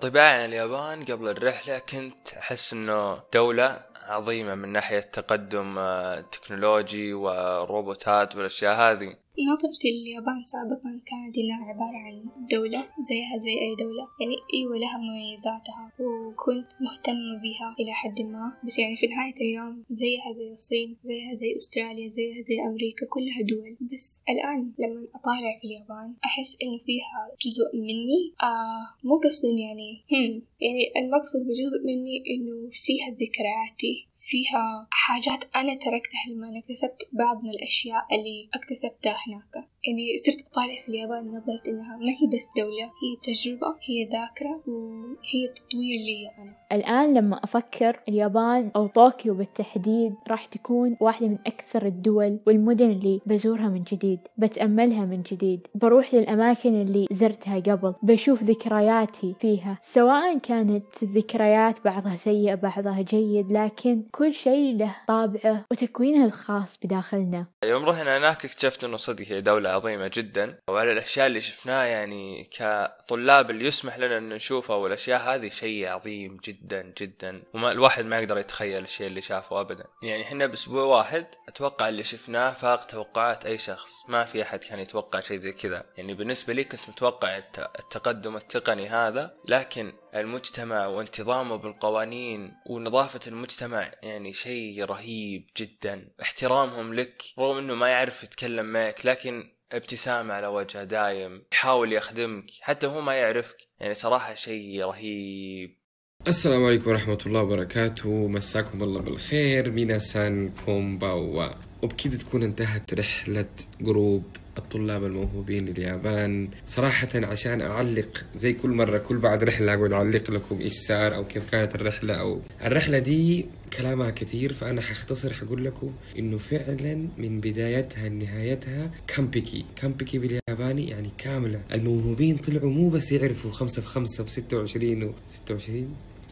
[0.00, 7.14] طباعي عن اليابان قبل الرحلة كنت أحس إنه دولة عظيمة من ناحية تقدم آه، تكنولوجي
[7.14, 9.14] والروبوتات والأشياء هذه.
[9.38, 12.16] نظرتي لليابان سابقا كانت إنها عبارة عن
[12.50, 14.04] دولة زيها زي أي دولة.
[14.20, 18.58] يعني أيوة لها مميزاتها وكنت مهتمة بها إلى حد ما.
[18.64, 23.40] بس يعني في نهاية اليوم زيها زي الصين زيها زي أستراليا زيها زي أمريكا كلها
[23.48, 23.76] دول.
[23.92, 28.22] بس الآن لما أطالع في اليابان أحس إنه فيها جزء مني.
[28.42, 34.09] آه مو قصدي يعني هم يعني المقصد بجزء مني إنه فيها ذكرياتي.
[34.20, 39.68] فيها حاجات أنا تركتها لما أنا اكتسبت بعض من الأشياء اللي اكتسبتها هناك.
[39.86, 44.62] يعني صرت أطالع في اليابان نظرة إنها ما هي بس دولة هي تجربة هي ذاكرة
[44.66, 46.56] وهي تطوير لي أنا.
[46.72, 53.20] الآن لما أفكر اليابان أو طوكيو بالتحديد راح تكون واحدة من أكثر الدول والمدن اللي
[53.26, 55.66] بزورها من جديد بتأملها من جديد.
[55.74, 63.52] بروح للأماكن اللي زرتها قبل بشوف ذكرياتي فيها سواء كانت الذكريات بعضها سيء بعضها جيد
[63.52, 67.46] لكن كل شيء له طابعه وتكوينه الخاص بداخلنا.
[67.64, 70.58] يوم رحنا هناك اكتشفت إنه صدق هي دولة عظيمة جدا.
[70.68, 76.36] وعلى الأشياء اللي شفناها يعني كطلاب اللي يسمح لنا أن نشوفها والأشياء هذه شيء عظيم
[76.44, 77.42] جدا جدا.
[77.54, 79.84] وما الواحد ما يقدر يتخيل الشيء اللي شافه أبدا.
[80.02, 83.90] يعني إحنا بأسبوع واحد أتوقع اللي شفناه فاق توقعات أي شخص.
[84.08, 85.84] ما في أحد كان يتوقع شيء زي كذا.
[85.96, 89.34] يعني بالنسبة لي كنت متوقع الت- التقدم التقني هذا.
[89.48, 96.08] لكن المجتمع وانتظامه بالقوانين ونظافة المجتمع يعني شيء رهيب جدا.
[96.22, 102.44] احترامهم لك رغم إنه ما يعرف يتكلم معك لكن ابتسامة على وجهه دايم يحاول يخدمك
[102.60, 103.56] حتى هو ما يعرفك.
[103.80, 105.80] يعني صراحة شيء رهيب.
[106.26, 108.28] السلام عليكم ورحمة الله وبركاته.
[108.28, 109.70] مساكم الله بالخير.
[109.70, 111.48] 皆さんこんばんは
[111.82, 113.48] وبكده تكون انتهت رحلة
[113.80, 114.24] group
[114.60, 120.60] الطلاب الموهوبين لليابان صراحة عشان أعلق زي كل مرة كل بعد رحلة أقعد أعلق لكم
[120.60, 123.46] إيش صار أو كيف كانت الرحلة أو الرحلة دي
[123.78, 129.64] كلامها كتير فأنا حختصر حقول لكم إنه فعلا من بدايتها لنهايتها كامبيكي.
[129.76, 131.60] كامبيكي بالياباني يعني كاملة.
[131.72, 135.88] الموهوبين طلعوا مو بس يعرفوا خمسة في خمسة بستة وعشرين و ستة وعشرين.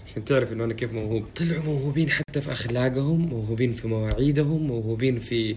[0.09, 1.24] عشان تعرف إنه أنا كيف موهوب.
[1.36, 5.56] طلعوا موهوبين حتى في أخلاقهم موهوبين في مواعيدهم موهوبين في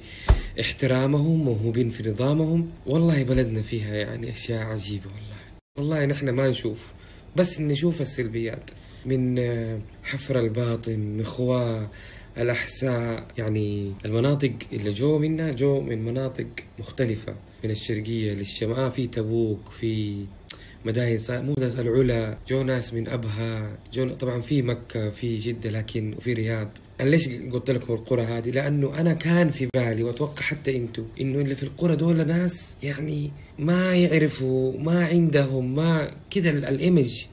[0.60, 2.70] احترامهم موهوبين في نظامهم.
[2.88, 5.36] والله بلدنا فيها يعني أشياء عجيبة والله.
[5.78, 6.94] والله نحن ما نشوف
[7.36, 8.72] بس نشوف السلبيات
[9.06, 9.40] من
[10.04, 11.90] حفر الباطن مخواة
[12.38, 13.28] الأحساء.
[13.38, 16.48] يعني المناطق اللي جو منها جو من مناطق
[16.80, 18.92] مختلفة من الشرقية للشمال.
[18.92, 20.26] في تبوك في
[21.42, 26.34] مو بس العلا جو ناس من أبها جو طبعا في مكة في جدة لكن وفي
[26.34, 26.70] رياض.
[27.02, 31.40] أنا ليش قلت لكم القرى هذه؟ لأنه أنا كان في بالي وأتوقع حتى أنتم إنه
[31.42, 36.12] اللي في القرى دول ناس يعني ما يعرفوا ما عندهم ما
[36.50, 37.26] ال- الإيمج.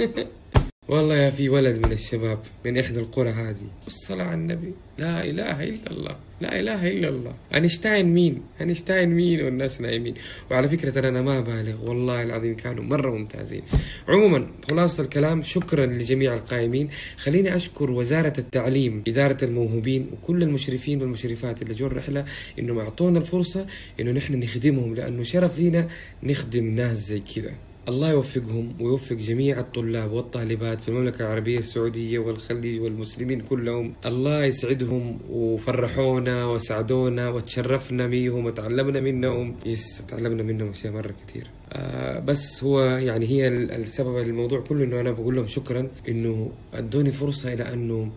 [0.88, 3.66] والله يا في ولد من الشباب من إحدى القرى هذه.
[3.84, 4.72] والصلاة على النبي.
[4.98, 6.16] لا إله إلا الله.
[6.40, 7.34] لا إله إلا الله.
[7.54, 10.14] أنشتاين مين؟ أنشتاين مين والناس نايمين.
[10.50, 13.62] وعلى فكرة ترى أنا ما بالغ والله العظيم كانوا مرة ممتازين.
[14.08, 16.88] عموما خلاصة الكلام شكرا لجميع القائمين.
[17.16, 22.24] خليني أشكر وزارة التعليم إدارة الموهوبين وكل المشرفين والمشرفات اللي جو الرحلة
[22.58, 23.66] إنهم أعطونا الفرصة
[24.00, 25.88] إنه نحن نخدمهم لأنه شرف لينا
[26.22, 27.67] نخدم ناس زي كذا.
[27.88, 33.92] الله يوفقهم ويوفق جميع الطلاب والطالبات في المملكة العربية السعودية والخليج والمسلمين كلهم.
[34.06, 39.56] الله يسعدهم وفرحونا وسعدونا وتشرفنا بيهم وتعلمنا منهم.
[39.66, 44.84] يس تعلمنا منهم أشياء مرة كثير آه بس هو يعني هي ال- السبب الموضوع كله
[44.84, 45.88] إنه أنا بقول لهم شكرا.
[46.08, 48.10] إنه أدوني فرصة إلى أنه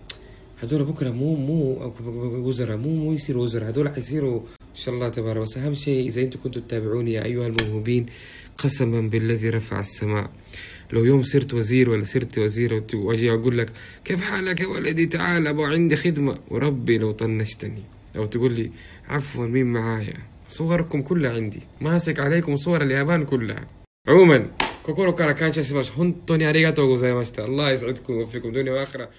[0.64, 1.92] هذول بكرة مو مو
[2.48, 3.70] وزراء مو مو يصيروا وزراء.
[3.70, 4.40] هذول حيصيروا
[4.72, 8.06] إن شاء الله تبارك بس أهم شيء إذا أنتم كنتوا تتابعوني يا أيها الموهوبين
[8.64, 10.30] قسما بالذي رفع السماء.
[10.94, 13.70] لو يوم صرت وزير ولا صرت وزيرة وأجي أقول لك
[14.06, 16.38] كيف حالك يا ولدي؟ تعال أبغى عندي خدمة.
[16.50, 17.84] وربي لو طنشتني.
[18.16, 18.72] أو تقول لي
[19.08, 21.60] عفوا مين معايا؟ صوركم كلها عندي.
[21.82, 23.68] ماسك عليكم صور اليابان كلها.
[24.08, 24.48] عموما
[24.84, 29.10] 心から感謝します 本当にありがとうございました الله يسعدكم ويوفقكم دنيا وآخرة.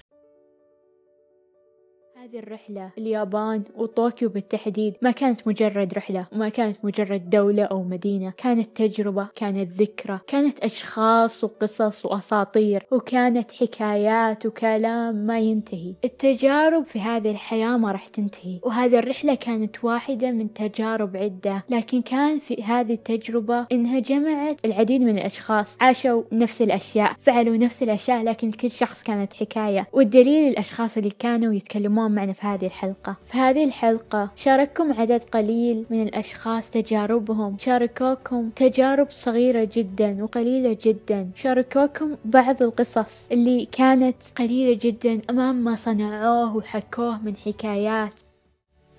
[2.33, 2.91] هذه الرحلة.
[2.97, 8.33] اليابان وطوكيو بالتحديد ما كانت مجرد رحلة وما كانت مجرد دولة أو مدينة.
[8.37, 15.95] كانت تجربة كانت ذكرى كانت أشخاص وقصص وأساطير وكانت حكايات وكلام ما ينتهي.
[16.05, 21.63] التجارب في هذه الحياة ما راح تنتهي وهذه الرحلة كانت واحدة من تجارب عدة.
[21.69, 27.83] لكن كان في هذه التجربة إنها جمعت العديد من الأشخاص عاشوا نفس الأشياء فعلوا نفس
[27.83, 29.87] الأشياء لكن كل شخص كانت حكاية.
[29.93, 33.15] والدليل الأشخاص اللي كانوا يتكلمون معنا في هذه الحلقة.
[33.27, 37.57] في هذه الحلقة شارككم عدد قليل من الأشخاص تجاربهم.
[37.59, 41.29] شاركوكم تجارب صغيرة جدا وقليلة جدا.
[41.35, 48.19] شاركوكم بعض القصص اللي كانت قليلة جدا أمام ما صنعوه وحكوه من حكايات.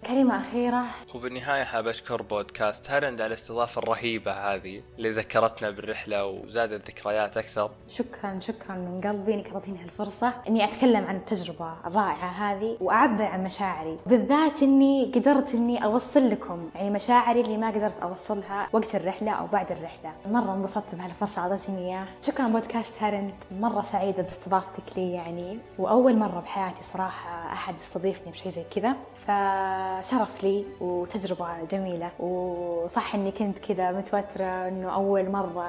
[0.07, 0.85] كلمة أخيرة.
[1.15, 7.71] وبالنهاية حاب أشكر بودكاست هرند على الاستضافة الرهيبة هذه اللي ذكرتنا بالرحلة وزادت ذكريات أكثر.
[7.89, 13.45] شكرا شكرا من قلبي إنك أعطيتني هالفرصة إني أتكلم عن التجربة الرائعة هذه وأعبر عن
[13.45, 13.99] مشاعري.
[14.07, 19.47] بالذات إني قدرت إني أوصل لكم يعني مشاعري اللي ما قدرت أوصلها وقت الرحلة أو
[19.47, 20.13] بعد الرحلة.
[20.27, 25.59] مرة انبسطت بهالفرصة اعطيتني اياه شكرا بودكاست هارند مرة سعيدة باستضافتك لي يعني.
[25.79, 28.97] وأول مرة بحياتي صراحة أحد يستضيفني بشيء زي كذا.
[30.03, 32.11] فشرف لي وتجربة جميلة.
[32.19, 35.67] وصح إني كنت كذا متوترة إنه أول مرة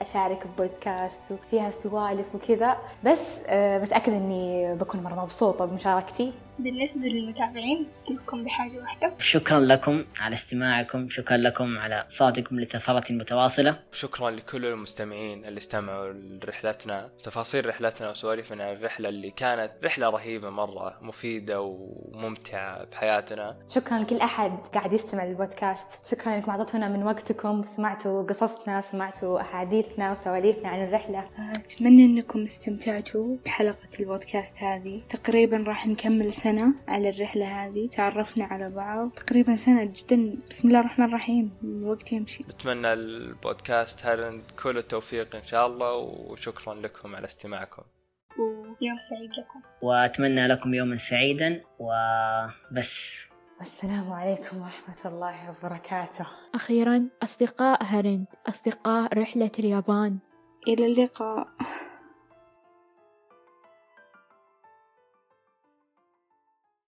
[0.00, 6.32] أشارك ببودكاست وفيها سوالف وكذا بس آه، متأكدة إني بكون مرة مبسوطة بمشاركتي.
[6.58, 9.12] بالنسبة للمتابعين أترككم بحاجة واحدة.
[9.18, 13.78] شكرا لكم على استماعكم شكرا لكم على صوتكم للثرة متواصلة.
[13.92, 20.50] شكرا لكل المستمعين اللي استمعوا لرحلتنا تفاصيل رحلتنا وسواليفنا عن الرحلة اللي كانت رحلة رهيبة
[20.50, 23.56] مرة مفيدة وممتعة بحياتنا.
[23.68, 25.88] شكرا لكل أحد قاعد يستمع للبودكاست.
[26.10, 31.28] شكرا انكم اعطيتونا من وقتكم وسمعتوا قصصنا وسمعتوا أحاديثنا وسواليفنا عن الرحلة.
[31.54, 35.02] أتمنى أنكم استمتعتوا بحلقة البودكاست هذه.
[35.08, 36.47] تقريبا راح نكمل سنة
[36.88, 39.10] على الرحلة هذه تعرفنا على بعض.
[39.10, 40.38] تقريبا سنة جدا.
[40.50, 41.52] بسم الله الرحمن الرحيم.
[41.64, 42.44] الوقت يمشي.
[42.44, 47.82] نتمنى البودكاست هذا كل التوفيق إن شاء الله وشكرا لكم على استماعكم.
[48.38, 49.60] ويوم سعيد لكم.
[49.82, 53.24] وأتمنى لكم يوما سعيدا وبس.
[53.58, 56.26] والسلام عليكم ورحمة الله وبركاته.
[56.54, 60.18] أخيرا أصدقاء هرند أصدقاء رحلة اليابان.
[60.68, 61.48] إلى اللقاء.